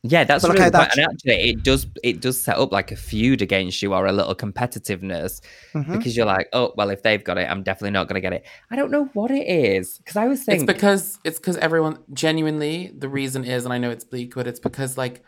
Yeah, 0.07 0.23
that's 0.23 0.43
But 0.43 0.51
really 0.53 0.61
okay, 0.65 0.71
quite- 0.71 0.79
that's- 0.91 0.97
and 0.97 1.07
actually 1.11 1.49
it 1.49 1.63
does 1.63 1.87
it 2.03 2.21
does 2.21 2.39
set 2.41 2.57
up 2.57 2.71
like 2.71 2.91
a 2.91 2.95
feud 2.95 3.41
against 3.41 3.81
you 3.81 3.93
or 3.93 4.05
a 4.05 4.11
little 4.11 4.35
competitiveness 4.35 5.41
Mhm. 5.73 5.97
because 5.97 6.15
you're 6.15 6.25
like, 6.25 6.47
oh 6.53 6.73
well, 6.77 6.89
if 6.89 7.01
they've 7.03 7.23
got 7.23 7.37
it, 7.37 7.49
I'm 7.49 7.63
definitely 7.63 7.91
not 7.91 8.07
going 8.07 8.15
to 8.15 8.21
get 8.21 8.33
it. 8.33 8.45
I 8.71 8.75
don't 8.75 8.91
know 8.91 9.05
what 9.13 9.31
it 9.31 9.47
is 9.47 9.97
because 9.97 10.15
I 10.15 10.27
was 10.27 10.39
It's 10.39 10.45
thinking 10.45 10.65
because 10.67 11.19
it's 11.23 11.39
because 11.39 11.57
everyone 11.57 11.99
genuinely 12.13 12.91
the 12.97 13.09
reason 13.09 13.43
is, 13.45 13.65
and 13.65 13.73
I 13.73 13.77
know 13.77 13.89
it's 13.89 14.03
bleak, 14.03 14.35
but 14.35 14.47
it's 14.47 14.59
because 14.59 14.97
like 14.97 15.23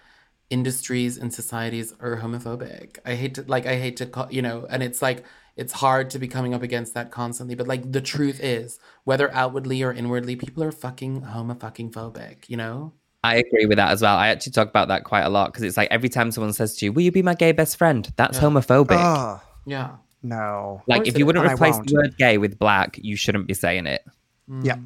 industries 0.50 1.18
and 1.18 1.34
societies 1.34 1.94
are 2.00 2.18
homophobic. 2.18 3.00
I 3.06 3.16
hate 3.16 3.36
to 3.36 3.44
like 3.48 3.66
I 3.66 3.76
hate 3.76 3.98
to 3.98 4.06
call 4.06 4.28
you 4.32 4.42
know, 4.42 4.66
and 4.70 4.82
it's 4.84 5.02
like 5.02 5.24
it's 5.56 5.74
hard 5.74 6.10
to 6.12 6.20
be 6.20 6.28
coming 6.28 6.54
up 6.54 6.62
against 6.64 6.94
that 6.94 7.12
constantly. 7.12 7.56
But 7.56 7.68
like 7.68 7.92
the 7.92 8.02
truth 8.02 8.40
is, 8.42 8.80
whether 9.06 9.34
outwardly 9.34 9.82
or 9.84 9.92
inwardly, 9.92 10.36
people 10.36 10.64
are 10.64 10.72
fucking 10.72 11.22
homofucking 11.24 11.92
phobic. 11.92 12.48
You 12.48 12.58
know. 12.58 12.94
I 13.28 13.36
agree 13.36 13.66
with 13.66 13.78
that 13.78 13.92
as 13.92 14.02
well. 14.02 14.16
I 14.18 14.30
actually 14.30 14.54
talk 14.54 14.70
about 14.70 14.88
that 14.88 15.04
quite 15.04 15.22
a 15.24 15.30
lot 15.30 15.52
because 15.52 15.64
it's 15.64 15.78
like 15.78 15.90
every 15.92 16.10
time 16.10 16.32
someone 16.32 16.54
says 16.54 16.76
to 16.78 16.86
you, 16.86 16.92
"Will 16.94 17.04
you 17.04 17.12
be 17.12 17.22
my 17.22 17.34
gay 17.34 17.52
best 17.52 17.78
friend?" 17.78 18.12
That's 18.16 18.40
homophobic. 18.40 18.98
Oh, 19.00 19.42
Yeah. 19.66 19.98
no. 20.24 20.82
like 20.88 21.08
if 21.08 21.18
you 21.18 21.26
wouldn't 21.26 21.46
And 21.46 21.54
replace 21.54 21.78
the 21.78 21.94
word 21.94 22.18
gay 22.18 22.38
with 22.38 22.58
black, 22.58 22.98
you 23.02 23.16
shouldn't 23.16 23.48
be 23.48 23.54
saying 23.54 23.86
it. 23.88 24.04
Mm. 24.50 24.66
Yeah. 24.66 24.78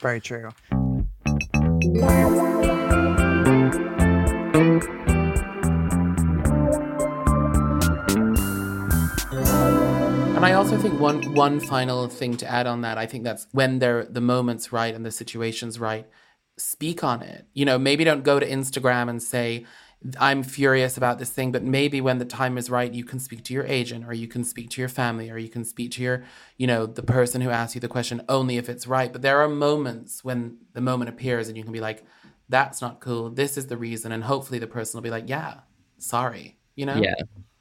Very 0.00 0.20
true. 0.20 0.50
And 10.34 10.44
I 10.46 10.54
also 10.54 10.76
think 10.76 10.98
one 10.98 11.34
one 11.34 11.60
final 11.60 12.08
thing 12.08 12.36
to 12.38 12.46
add 12.50 12.66
on 12.66 12.80
that, 12.80 12.98
I 12.98 13.06
think 13.06 13.24
that's 13.24 13.46
when 13.52 13.78
they're 13.78 14.04
the 14.04 14.20
moment's 14.20 14.72
right 14.72 14.94
and 14.94 15.04
the 15.06 15.10
situation's 15.12 15.78
right, 15.78 16.06
speak 16.56 17.02
on 17.02 17.22
it. 17.22 17.46
You 17.54 17.64
know, 17.64 17.78
maybe 17.78 18.04
don't 18.04 18.24
go 18.24 18.38
to 18.38 18.48
Instagram 18.48 19.08
and 19.08 19.22
say, 19.22 19.66
I'm 20.18 20.42
furious 20.42 20.96
about 20.96 21.18
this 21.18 21.30
thing, 21.30 21.52
but 21.52 21.62
maybe 21.62 22.00
when 22.00 22.18
the 22.18 22.24
time 22.24 22.58
is 22.58 22.68
right, 22.68 22.92
you 22.92 23.04
can 23.04 23.20
speak 23.20 23.44
to 23.44 23.54
your 23.54 23.64
agent 23.66 24.04
or 24.06 24.12
you 24.12 24.26
can 24.26 24.42
speak 24.42 24.70
to 24.70 24.80
your 24.80 24.88
family 24.88 25.30
or 25.30 25.38
you 25.38 25.48
can 25.48 25.64
speak 25.64 25.92
to 25.92 26.02
your, 26.02 26.24
you 26.56 26.66
know, 26.66 26.86
the 26.86 27.02
person 27.02 27.40
who 27.40 27.50
asked 27.50 27.74
you 27.74 27.80
the 27.80 27.88
question 27.88 28.22
only 28.28 28.56
if 28.56 28.68
it's 28.68 28.86
right. 28.86 29.12
But 29.12 29.22
there 29.22 29.40
are 29.40 29.48
moments 29.48 30.24
when 30.24 30.58
the 30.72 30.80
moment 30.80 31.08
appears 31.08 31.48
and 31.48 31.56
you 31.56 31.62
can 31.62 31.72
be 31.72 31.80
like, 31.80 32.04
that's 32.48 32.82
not 32.82 33.00
cool. 33.00 33.30
This 33.30 33.56
is 33.56 33.68
the 33.68 33.76
reason. 33.76 34.10
And 34.10 34.24
hopefully 34.24 34.58
the 34.58 34.66
person 34.66 34.98
will 34.98 35.02
be 35.02 35.10
like, 35.10 35.28
yeah, 35.28 35.60
sorry, 35.98 36.56
you 36.74 36.84
know? 36.84 36.96
Yeah. 36.96 37.14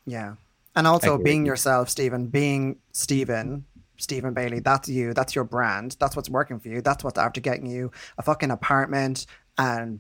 Yeah. 0.06 0.36
And 0.76 0.88
also 0.88 1.18
being 1.18 1.46
yourself, 1.46 1.90
Stephen, 1.90 2.28
being 2.28 2.78
Stephen, 2.92 3.66
Stephen 4.02 4.34
Bailey, 4.34 4.60
that's 4.60 4.90
you. 4.90 5.14
That's 5.14 5.36
your 5.36 5.44
brand. 5.44 5.96
That's 6.00 6.16
what's 6.16 6.30
working 6.30 6.60
for 6.60 6.70
you. 6.70 6.82
That's 6.82 7.04
what's 7.04 7.20
after 7.20 7.40
getting 7.40 7.66
you 7.66 7.92
a 8.18 8.24
fucking 8.24 8.52
apartment 8.52 9.26
and, 9.58 10.00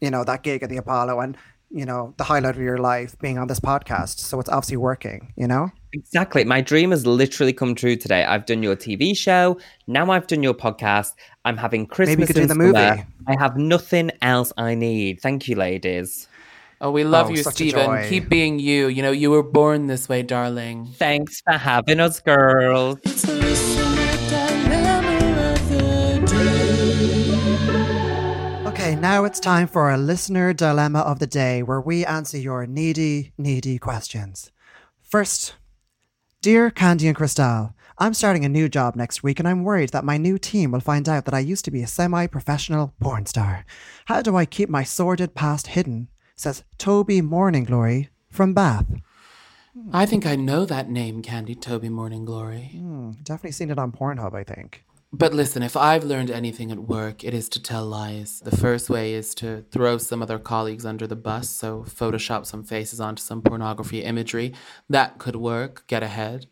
you 0.00 0.10
know, 0.10 0.24
that 0.24 0.42
gig 0.42 0.62
at 0.62 0.68
the 0.68 0.76
Apollo 0.76 1.20
and, 1.20 1.36
you 1.70 1.84
know, 1.84 2.14
the 2.16 2.24
highlight 2.24 2.56
of 2.56 2.62
your 2.62 2.78
life 2.78 3.18
being 3.18 3.38
on 3.38 3.48
this 3.48 3.60
podcast. 3.60 4.18
So 4.18 4.38
it's 4.40 4.48
obviously 4.48 4.76
working, 4.76 5.32
you 5.36 5.46
know? 5.46 5.70
Exactly. 5.92 6.44
My 6.44 6.60
dream 6.60 6.90
has 6.90 7.06
literally 7.06 7.52
come 7.52 7.74
true 7.74 7.96
today. 7.96 8.24
I've 8.24 8.46
done 8.46 8.62
your 8.62 8.76
TV 8.76 9.16
show. 9.16 9.58
Now 9.86 10.10
I've 10.10 10.26
done 10.26 10.42
your 10.42 10.54
podcast. 10.54 11.12
I'm 11.44 11.56
having 11.56 11.86
Christmas. 11.86 12.26
could 12.26 12.36
do 12.36 12.42
the 12.42 12.48
summer. 12.48 12.66
movie. 12.66 13.04
I 13.26 13.36
have 13.38 13.56
nothing 13.56 14.10
else 14.22 14.52
I 14.56 14.74
need. 14.74 15.20
Thank 15.20 15.48
you, 15.48 15.56
ladies. 15.56 16.28
Oh, 16.80 16.92
we 16.92 17.02
love 17.02 17.26
Oh, 17.26 17.30
you, 17.30 17.42
Stephen. 17.42 18.08
Keep 18.08 18.28
being 18.28 18.60
you. 18.60 18.86
You 18.86 19.02
know, 19.02 19.10
you 19.10 19.30
were 19.30 19.42
born 19.42 19.88
this 19.88 20.08
way, 20.08 20.22
darling. 20.22 20.86
Thanks 20.94 21.40
for 21.40 21.54
having 21.54 21.98
us, 21.98 22.20
girls. 22.20 23.00
It's 23.02 23.22
the 23.22 23.34
listener 23.34 24.28
dilemma 24.28 25.52
of 25.52 25.68
the 25.70 26.22
day. 28.62 28.68
Okay, 28.68 28.94
now 28.94 29.24
it's 29.24 29.40
time 29.40 29.66
for 29.66 29.90
a 29.90 29.98
listener 29.98 30.52
dilemma 30.52 31.00
of 31.00 31.18
the 31.18 31.26
day 31.26 31.64
where 31.64 31.80
we 31.80 32.06
answer 32.06 32.38
your 32.38 32.64
needy, 32.64 33.32
needy 33.36 33.78
questions. 33.78 34.52
First, 35.02 35.56
Dear 36.42 36.70
Candy 36.70 37.08
and 37.08 37.16
Crystal, 37.16 37.74
I'm 37.98 38.14
starting 38.14 38.44
a 38.44 38.48
new 38.48 38.68
job 38.68 38.94
next 38.94 39.24
week 39.24 39.40
and 39.40 39.48
I'm 39.48 39.64
worried 39.64 39.90
that 39.90 40.04
my 40.04 40.16
new 40.16 40.38
team 40.38 40.70
will 40.70 40.78
find 40.78 41.08
out 41.08 41.24
that 41.24 41.34
I 41.34 41.40
used 41.40 41.64
to 41.64 41.72
be 41.72 41.82
a 41.82 41.88
semi 41.88 42.28
professional 42.28 42.94
porn 43.00 43.26
star. 43.26 43.64
How 44.04 44.22
do 44.22 44.36
I 44.36 44.44
keep 44.46 44.68
my 44.68 44.84
sordid 44.84 45.34
past 45.34 45.66
hidden? 45.68 46.06
Says 46.38 46.62
Toby 46.78 47.20
Morning 47.20 47.64
Glory 47.64 48.10
from 48.30 48.54
Bath. 48.54 48.86
I 49.92 50.06
think 50.06 50.24
I 50.24 50.36
know 50.36 50.64
that 50.66 50.88
name, 50.88 51.20
Candy 51.20 51.56
Toby 51.56 51.88
Morning 51.88 52.24
Glory. 52.24 52.70
Hmm, 52.76 53.10
definitely 53.24 53.50
seen 53.50 53.72
it 53.72 53.78
on 53.78 53.90
Pornhub, 53.90 54.34
I 54.34 54.44
think. 54.44 54.84
But 55.12 55.34
listen, 55.34 55.64
if 55.64 55.76
I've 55.76 56.04
learned 56.04 56.30
anything 56.30 56.70
at 56.70 56.78
work, 56.78 57.24
it 57.24 57.34
is 57.34 57.48
to 57.48 57.62
tell 57.62 57.84
lies. 57.84 58.38
The 58.38 58.56
first 58.56 58.88
way 58.88 59.14
is 59.14 59.34
to 59.36 59.64
throw 59.72 59.98
some 59.98 60.22
other 60.22 60.38
colleagues 60.38 60.86
under 60.86 61.08
the 61.08 61.16
bus, 61.16 61.50
so 61.50 61.82
Photoshop 61.82 62.46
some 62.46 62.62
faces 62.62 63.00
onto 63.00 63.20
some 63.20 63.42
pornography 63.42 64.04
imagery. 64.04 64.54
That 64.88 65.18
could 65.18 65.34
work. 65.34 65.88
Get 65.88 66.04
ahead. 66.04 66.46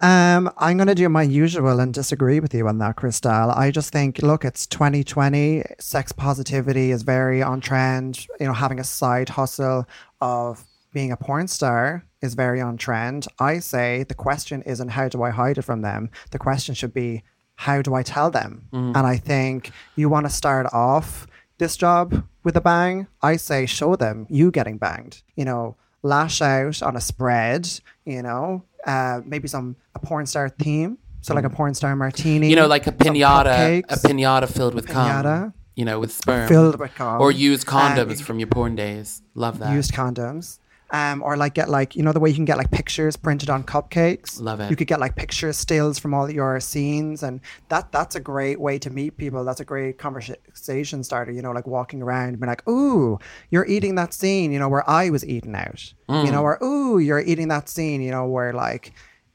Um, 0.00 0.50
I'm 0.58 0.76
going 0.76 0.88
to 0.88 0.94
do 0.94 1.08
my 1.08 1.22
usual 1.22 1.80
and 1.80 1.92
disagree 1.92 2.38
with 2.38 2.52
you 2.52 2.68
on 2.68 2.78
that, 2.78 2.96
Crystal. 2.96 3.50
I 3.50 3.70
just 3.70 3.92
think, 3.92 4.20
look, 4.20 4.44
it's 4.44 4.66
2020. 4.66 5.62
Sex 5.78 6.12
positivity 6.12 6.90
is 6.90 7.02
very 7.02 7.42
on 7.42 7.60
trend. 7.60 8.26
You 8.38 8.46
know, 8.46 8.52
having 8.52 8.78
a 8.78 8.84
side 8.84 9.30
hustle 9.30 9.86
of 10.20 10.64
being 10.92 11.12
a 11.12 11.16
porn 11.16 11.48
star 11.48 12.04
is 12.20 12.34
very 12.34 12.60
on 12.60 12.76
trend. 12.76 13.26
I 13.38 13.58
say 13.60 14.02
the 14.04 14.14
question 14.14 14.62
isn't 14.62 14.88
how 14.88 15.08
do 15.08 15.22
I 15.22 15.30
hide 15.30 15.58
it 15.58 15.62
from 15.62 15.80
them? 15.82 16.10
The 16.30 16.38
question 16.38 16.74
should 16.74 16.92
be 16.92 17.22
how 17.54 17.80
do 17.80 17.94
I 17.94 18.02
tell 18.02 18.30
them? 18.30 18.68
And 18.96 19.06
I 19.06 19.16
think 19.16 19.70
you 19.94 20.10
want 20.10 20.26
to 20.26 20.30
start 20.32 20.66
off 20.74 21.26
this 21.56 21.74
job 21.76 22.26
with 22.44 22.54
a 22.56 22.60
bang. 22.60 23.06
I 23.22 23.36
say 23.36 23.64
show 23.64 23.96
them 23.96 24.26
you 24.28 24.50
getting 24.50 24.76
banged. 24.76 25.22
You 25.36 25.46
know, 25.46 25.76
lash 26.02 26.42
out 26.42 26.82
on 26.82 26.96
a 26.96 27.00
spread, 27.00 27.68
you 28.04 28.22
know, 28.22 28.62
uh, 28.86 29.20
maybe 29.24 29.48
some 29.48 29.76
a 29.94 29.98
porn 29.98 30.26
star 30.26 30.48
theme. 30.48 30.98
So 31.20 31.34
like 31.34 31.44
a 31.44 31.50
porn 31.50 31.74
star 31.74 31.96
martini. 31.96 32.48
You 32.48 32.56
know, 32.56 32.68
like 32.68 32.86
a 32.86 32.92
pinata, 32.92 33.82
a 33.88 33.96
pinata 33.96 34.48
filled 34.48 34.74
with 34.74 34.86
cum. 34.86 35.08
Pinata. 35.08 35.52
You 35.74 35.84
know, 35.84 35.98
with 35.98 36.12
sperm. 36.12 36.48
Filled 36.48 36.78
with 36.78 36.94
cum. 36.94 37.20
Or 37.20 37.32
used 37.32 37.66
condoms 37.66 38.20
Uh, 38.20 38.24
from 38.24 38.38
your 38.38 38.46
porn 38.46 38.76
days. 38.76 39.22
Love 39.34 39.58
that. 39.58 39.72
used 39.72 39.92
condoms. 39.92 40.58
Um, 40.92 41.20
or 41.20 41.36
like 41.36 41.54
get 41.54 41.68
like 41.68 41.96
you 41.96 42.04
know 42.04 42.12
the 42.12 42.20
way 42.20 42.30
you 42.30 42.36
can 42.36 42.44
get 42.44 42.56
like 42.58 42.70
pictures 42.70 43.16
printed 43.16 43.50
on 43.50 43.64
cupcakes. 43.64 44.40
Love 44.40 44.60
it. 44.60 44.70
You 44.70 44.76
could 44.76 44.86
get 44.86 45.00
like 45.00 45.16
picture 45.16 45.52
stills 45.52 45.98
from 45.98 46.14
all 46.14 46.30
your 46.30 46.60
scenes, 46.60 47.24
and 47.24 47.40
that 47.70 47.90
that's 47.90 48.14
a 48.14 48.20
great 48.20 48.60
way 48.60 48.78
to 48.78 48.90
meet 48.90 49.16
people. 49.16 49.44
That's 49.44 49.58
a 49.58 49.64
great 49.64 49.98
conversation 49.98 51.02
starter. 51.02 51.32
You 51.32 51.42
know, 51.42 51.50
like 51.50 51.66
walking 51.66 52.02
around 52.02 52.28
and 52.28 52.40
being 52.40 52.48
like, 52.48 52.68
"Ooh, 52.68 53.18
you're 53.50 53.66
eating 53.66 53.96
that 53.96 54.14
scene," 54.14 54.52
you 54.52 54.60
know, 54.60 54.68
where 54.68 54.88
I 54.88 55.10
was 55.10 55.26
eating 55.26 55.56
out. 55.56 55.92
You 56.24 56.30
know, 56.30 56.42
or 56.42 56.62
"Ooh, 56.62 56.98
you're 56.98 57.18
eating 57.20 57.48
that 57.48 57.68
scene," 57.68 58.00
you 58.00 58.12
know, 58.12 58.24
where 58.26 58.52
like, 58.52 58.92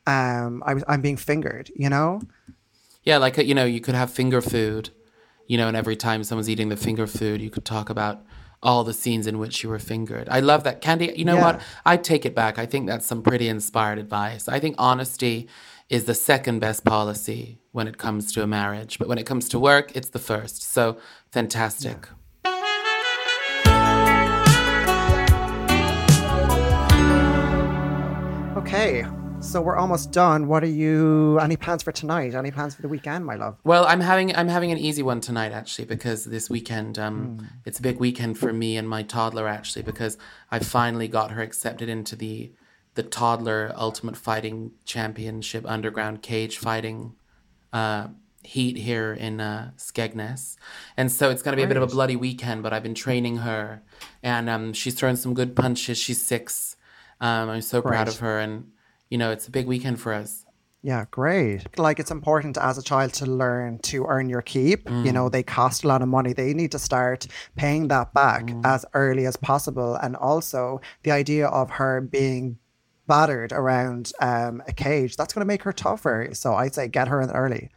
um, 0.07 0.63
I 0.65 0.73
was 0.73 0.85
I'm 0.87 1.01
being 1.01 1.17
fingered. 1.17 1.69
You 1.75 1.89
know, 1.89 2.21
Yeah, 3.03 3.17
like 3.17 3.37
uh, 3.37 3.41
you 3.41 3.55
know, 3.55 3.65
you 3.65 3.81
could 3.81 3.95
have 3.95 4.09
finger 4.09 4.41
food, 4.41 4.91
you 5.47 5.57
know, 5.57 5.67
and 5.67 5.75
every 5.75 5.97
time 5.97 6.23
someone's 6.23 6.49
eating 6.49 6.69
the 6.69 6.77
finger 6.77 7.07
food, 7.07 7.41
you 7.41 7.49
could 7.49 7.65
talk 7.65 7.89
about 7.89 8.23
all 8.63 8.83
the 8.83 8.93
scenes 8.93 9.25
in 9.27 9.39
which 9.39 9.63
you 9.63 9.69
were 9.69 9.79
fingered. 9.79 10.27
I 10.29 10.39
love 10.39 10.63
that. 10.65 10.81
Candy, 10.81 11.13
you 11.15 11.25
know 11.25 11.35
Yeah. 11.35 11.43
what? 11.45 11.61
I 11.85 11.97
take 11.97 12.25
it 12.25 12.35
back. 12.35 12.59
I 12.59 12.65
think 12.65 12.87
that's 12.87 13.05
some 13.05 13.21
pretty 13.23 13.47
inspired 13.47 13.97
advice. 13.97 14.47
I 14.47 14.59
think 14.59 14.75
honesty 14.77 15.47
is 15.89 16.05
the 16.05 16.13
second 16.13 16.59
best 16.59 16.85
policy 16.85 17.59
when 17.71 17.87
it 17.87 17.97
comes 17.97 18.31
to 18.33 18.43
a 18.43 18.47
marriage, 18.47 18.99
but 18.99 19.07
when 19.07 19.17
it 19.17 19.25
comes 19.25 19.49
to 19.49 19.59
work, 19.59 19.95
it's 19.95 20.09
the 20.09 20.19
first. 20.19 20.61
So 20.63 20.97
fantastic. 21.31 22.07
okay. 28.57 29.05
So 29.41 29.59
we're 29.59 29.75
almost 29.75 30.11
done. 30.11 30.47
What 30.47 30.63
are 30.63 30.67
you? 30.67 31.39
Any 31.39 31.57
plans 31.57 31.81
for 31.81 31.91
tonight? 31.91 32.35
Any 32.35 32.51
plans 32.51 32.75
for 32.75 32.83
the 32.83 32.87
weekend, 32.87 33.25
my 33.25 33.35
love? 33.35 33.57
Well, 33.63 33.85
I'm 33.85 33.99
having 33.99 34.33
I'm 34.35 34.47
having 34.47 34.71
an 34.71 34.77
easy 34.77 35.01
one 35.01 35.19
tonight 35.19 35.51
actually 35.51 35.85
because 35.85 36.25
this 36.25 36.49
weekend 36.49 36.99
um 36.99 37.49
it's 37.65 37.79
a 37.79 37.81
big 37.81 37.99
weekend 37.99 38.37
for 38.37 38.53
me 38.53 38.77
and 38.77 38.87
my 38.87 39.01
toddler 39.03 39.47
actually 39.47 39.81
because 39.81 40.17
I 40.51 40.59
finally 40.59 41.07
got 41.07 41.31
her 41.31 41.41
accepted 41.41 41.89
into 41.89 42.15
the 42.15 42.51
the 42.93 43.03
toddler 43.03 43.73
ultimate 43.75 44.15
fighting 44.15 44.71
championship 44.85 45.65
underground 45.67 46.21
cage 46.21 46.57
fighting 46.59 47.15
uh 47.73 48.09
heat 48.43 48.77
here 48.77 49.11
in 49.11 49.41
uh 49.41 49.71
Skegness. 49.75 50.55
And 50.95 51.11
so 51.11 51.29
it's 51.31 51.41
going 51.41 51.53
to 51.53 51.57
be 51.57 51.63
a 51.63 51.67
bit 51.67 51.77
of 51.77 51.83
a 51.83 51.87
bloody 51.87 52.15
weekend, 52.15 52.61
but 52.63 52.73
I've 52.73 52.83
been 52.83 52.95
training 52.95 53.37
her 53.37 53.81
and 54.21 54.49
um 54.49 54.71
she's 54.73 54.93
throwing 54.93 55.15
some 55.15 55.33
good 55.33 55.55
punches. 55.55 55.97
She's 55.97 56.23
6. 56.23 56.77
Um 57.19 57.49
I'm 57.49 57.61
so 57.61 57.81
proud 57.81 58.07
of 58.07 58.19
her 58.19 58.39
and 58.39 58.71
you 59.11 59.19
know, 59.19 59.29
it's 59.29 59.47
a 59.47 59.51
big 59.51 59.67
weekend 59.67 59.99
for 59.99 60.13
us. 60.13 60.45
Yeah, 60.83 61.05
great. 61.11 61.77
Like 61.77 61.99
it's 61.99 62.09
important 62.09 62.57
as 62.57 62.79
a 62.79 62.81
child 62.81 63.13
to 63.13 63.27
learn 63.27 63.77
to 63.79 64.05
earn 64.07 64.29
your 64.29 64.41
keep. 64.41 64.89
You 64.89 65.11
know, 65.11 65.29
they 65.29 65.43
cost 65.43 65.83
a 65.83 65.87
lot 65.87 66.01
of 66.01 66.07
money. 66.07 66.33
They 66.33 66.55
need 66.55 66.71
to 66.71 66.79
start 66.79 67.27
paying 67.55 67.89
that 67.89 68.15
back 68.15 68.51
as 68.63 68.83
early 68.95 69.27
as 69.27 69.37
possible. 69.37 69.95
And 69.95 70.15
also 70.15 70.81
the 71.03 71.11
idea 71.11 71.47
of 71.47 71.69
her 71.69 72.01
being 72.01 72.57
battered 73.05 73.51
around 73.51 74.11
um, 74.21 74.63
a 74.67 74.73
cage, 74.73 75.17
that's 75.17 75.33
going 75.33 75.41
to 75.41 75.45
make 75.45 75.61
her 75.63 75.73
tougher. 75.73 76.29
So 76.33 76.55
I'd 76.55 76.73
say 76.73 76.87
get 76.87 77.09
her 77.09 77.21
in 77.21 77.29
early. 77.29 77.69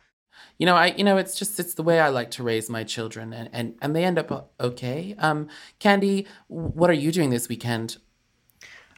You 0.59 0.65
know, 0.65 0.77
I 0.77 0.95
you 0.97 1.05
know, 1.05 1.19
it's 1.19 1.39
just 1.39 1.61
it's 1.61 1.75
the 1.75 1.83
way 1.83 2.01
I 2.01 2.09
like 2.09 2.31
to 2.33 2.43
raise 2.43 2.71
my 2.71 2.85
children, 2.85 3.33
and 3.33 3.51
and 3.53 3.75
and 3.83 3.95
they 3.95 4.05
end 4.05 4.19
up 4.19 4.53
okay. 4.61 5.15
Um, 5.19 5.49
Candy, 5.79 6.27
what 6.47 6.89
are 6.89 6.95
you 6.95 7.13
doing 7.13 7.31
this 7.31 7.49
weekend? 7.49 7.99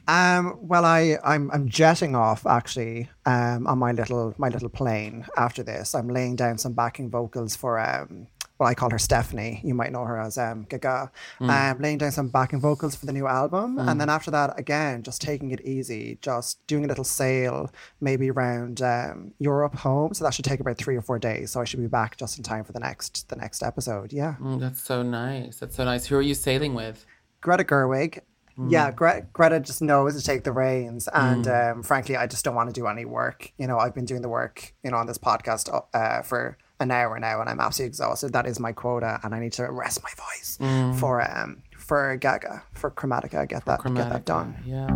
Um, 0.07 0.57
well, 0.61 0.85
I 0.85 1.17
I'm 1.23 1.51
I'm 1.51 1.67
jetting 1.67 2.15
off 2.15 2.45
actually 2.45 3.09
um, 3.25 3.67
on 3.67 3.77
my 3.77 3.91
little 3.91 4.33
my 4.37 4.49
little 4.49 4.69
plane 4.69 5.25
after 5.35 5.63
this. 5.63 5.93
I'm 5.93 6.07
laying 6.07 6.35
down 6.35 6.57
some 6.57 6.73
backing 6.73 7.09
vocals 7.09 7.55
for 7.55 7.79
um, 7.79 8.27
well, 8.59 8.69
I 8.69 8.73
call 8.73 8.89
her 8.89 8.97
Stephanie. 8.97 9.61
You 9.63 9.75
might 9.75 9.91
know 9.91 10.03
her 10.03 10.19
as 10.19 10.37
um, 10.37 10.65
Gaga. 10.67 11.11
Um, 11.39 11.79
laying 11.79 11.99
down 11.99 12.11
some 12.11 12.29
backing 12.29 12.59
vocals 12.59 12.95
for 12.95 13.05
the 13.05 13.13
new 13.13 13.27
album, 13.27 13.77
and 13.77 14.01
then 14.01 14.09
after 14.09 14.31
that, 14.31 14.57
again, 14.57 15.03
just 15.03 15.21
taking 15.21 15.51
it 15.51 15.61
easy, 15.61 16.17
just 16.21 16.65
doing 16.65 16.83
a 16.85 16.87
little 16.87 17.03
sail, 17.03 17.69
maybe 18.01 18.31
around 18.31 18.81
um, 18.81 19.33
Europe 19.37 19.75
home. 19.75 20.13
So 20.13 20.23
that 20.23 20.33
should 20.33 20.45
take 20.45 20.59
about 20.59 20.77
three 20.77 20.95
or 20.95 21.01
four 21.01 21.19
days. 21.19 21.51
So 21.51 21.61
I 21.61 21.65
should 21.65 21.81
be 21.81 21.87
back 21.87 22.17
just 22.17 22.37
in 22.37 22.43
time 22.43 22.63
for 22.63 22.71
the 22.71 22.79
next 22.79 23.29
the 23.29 23.35
next 23.35 23.61
episode. 23.61 24.11
Yeah. 24.11 24.35
Mm, 24.41 24.59
that's 24.59 24.81
so 24.81 25.03
nice. 25.03 25.59
That's 25.59 25.75
so 25.75 25.83
nice. 25.83 26.07
Who 26.07 26.15
are 26.15 26.21
you 26.21 26.33
sailing 26.33 26.73
with? 26.73 27.05
Greta 27.41 27.63
Gerwig. 27.63 28.21
Yeah, 28.67 28.91
Gre- 28.91 29.21
Greta 29.33 29.59
just 29.59 29.81
knows 29.81 30.15
to 30.15 30.23
take 30.25 30.43
the 30.43 30.51
reins, 30.51 31.07
and 31.13 31.47
um, 31.47 31.83
frankly, 31.83 32.15
I 32.17 32.25
just 32.25 32.43
don't 32.43 32.55
want 32.55 32.69
to 32.73 32.73
do 32.73 32.87
any 32.87 33.05
work. 33.05 33.51
You 33.57 33.67
know, 33.67 33.77
I've 33.77 33.93
been 33.93 34.05
doing 34.05 34.21
the 34.23 34.29
work, 34.29 34.73
you 34.83 34.89
know, 34.89 34.97
on 34.97 35.05
this 35.05 35.17
podcast 35.19 35.69
uh, 35.93 36.21
for 36.23 36.57
an 36.79 36.89
hour 36.91 37.19
now, 37.19 37.39
and 37.41 37.49
I'm 37.49 37.59
absolutely 37.59 37.89
exhausted. 37.89 38.33
That 38.33 38.47
is 38.47 38.59
my 38.59 38.71
quota, 38.71 39.19
and 39.23 39.35
I 39.35 39.39
need 39.39 39.53
to 39.53 39.71
rest 39.71 40.01
my 40.03 40.09
voice 40.15 40.57
for 40.99 41.21
um 41.21 41.61
for 41.77 42.15
Gaga 42.17 42.63
for 42.73 42.89
Chromatica. 42.89 43.47
Get 43.47 43.65
that 43.65 43.83
get 43.83 44.09
that 44.09 44.25
done. 44.25 44.55
Yeah. 44.65 44.89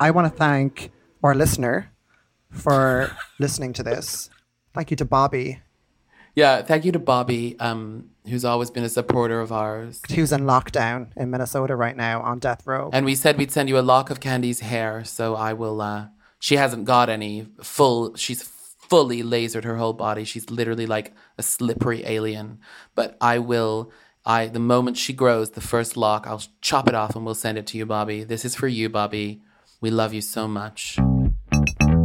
I 0.00 0.10
want 0.12 0.30
to 0.32 0.36
thank 0.36 0.90
our 1.24 1.34
listener 1.34 1.90
for 2.50 3.10
listening 3.38 3.72
to 3.74 3.82
this. 3.82 4.30
Thank 4.74 4.90
you 4.90 4.96
to 4.96 5.04
Bobby. 5.04 5.60
Yeah, 6.34 6.62
thank 6.62 6.84
you 6.84 6.92
to 6.92 6.98
Bobby, 6.98 7.58
um, 7.58 8.10
who's 8.28 8.44
always 8.44 8.70
been 8.70 8.84
a 8.84 8.88
supporter 8.88 9.40
of 9.40 9.50
ours. 9.50 10.00
Who's 10.14 10.30
in 10.30 10.42
lockdown 10.42 11.08
in 11.16 11.30
Minnesota 11.30 11.74
right 11.74 11.96
now 11.96 12.20
on 12.20 12.38
death 12.38 12.66
row? 12.66 12.90
And 12.92 13.04
we 13.04 13.14
said 13.16 13.36
we'd 13.38 13.50
send 13.50 13.68
you 13.68 13.78
a 13.78 13.80
lock 13.80 14.10
of 14.10 14.20
Candy's 14.20 14.60
hair, 14.60 15.04
so 15.04 15.34
I 15.34 15.52
will. 15.52 15.80
Uh, 15.80 16.08
she 16.38 16.56
hasn't 16.56 16.84
got 16.84 17.08
any 17.08 17.48
full. 17.60 18.14
She's 18.14 18.42
fully 18.88 19.22
lasered 19.22 19.64
her 19.64 19.76
whole 19.76 19.92
body. 19.92 20.24
She's 20.24 20.50
literally 20.50 20.86
like 20.86 21.12
a 21.36 21.42
slippery 21.42 22.04
alien. 22.06 22.60
But 22.94 23.16
I 23.20 23.38
will. 23.38 23.90
I 24.24 24.46
the 24.46 24.60
moment 24.60 24.96
she 24.96 25.12
grows, 25.12 25.50
the 25.50 25.60
first 25.60 25.96
lock, 25.96 26.26
I'll 26.26 26.42
chop 26.60 26.88
it 26.88 26.94
off 26.94 27.16
and 27.16 27.24
we'll 27.24 27.34
send 27.34 27.58
it 27.58 27.66
to 27.68 27.78
you, 27.78 27.86
Bobby. 27.86 28.24
This 28.24 28.44
is 28.44 28.54
for 28.54 28.68
you, 28.68 28.88
Bobby. 28.88 29.42
We 29.80 29.90
love 29.90 30.12
you 30.14 30.20
so 30.20 30.46
much. 30.46 30.98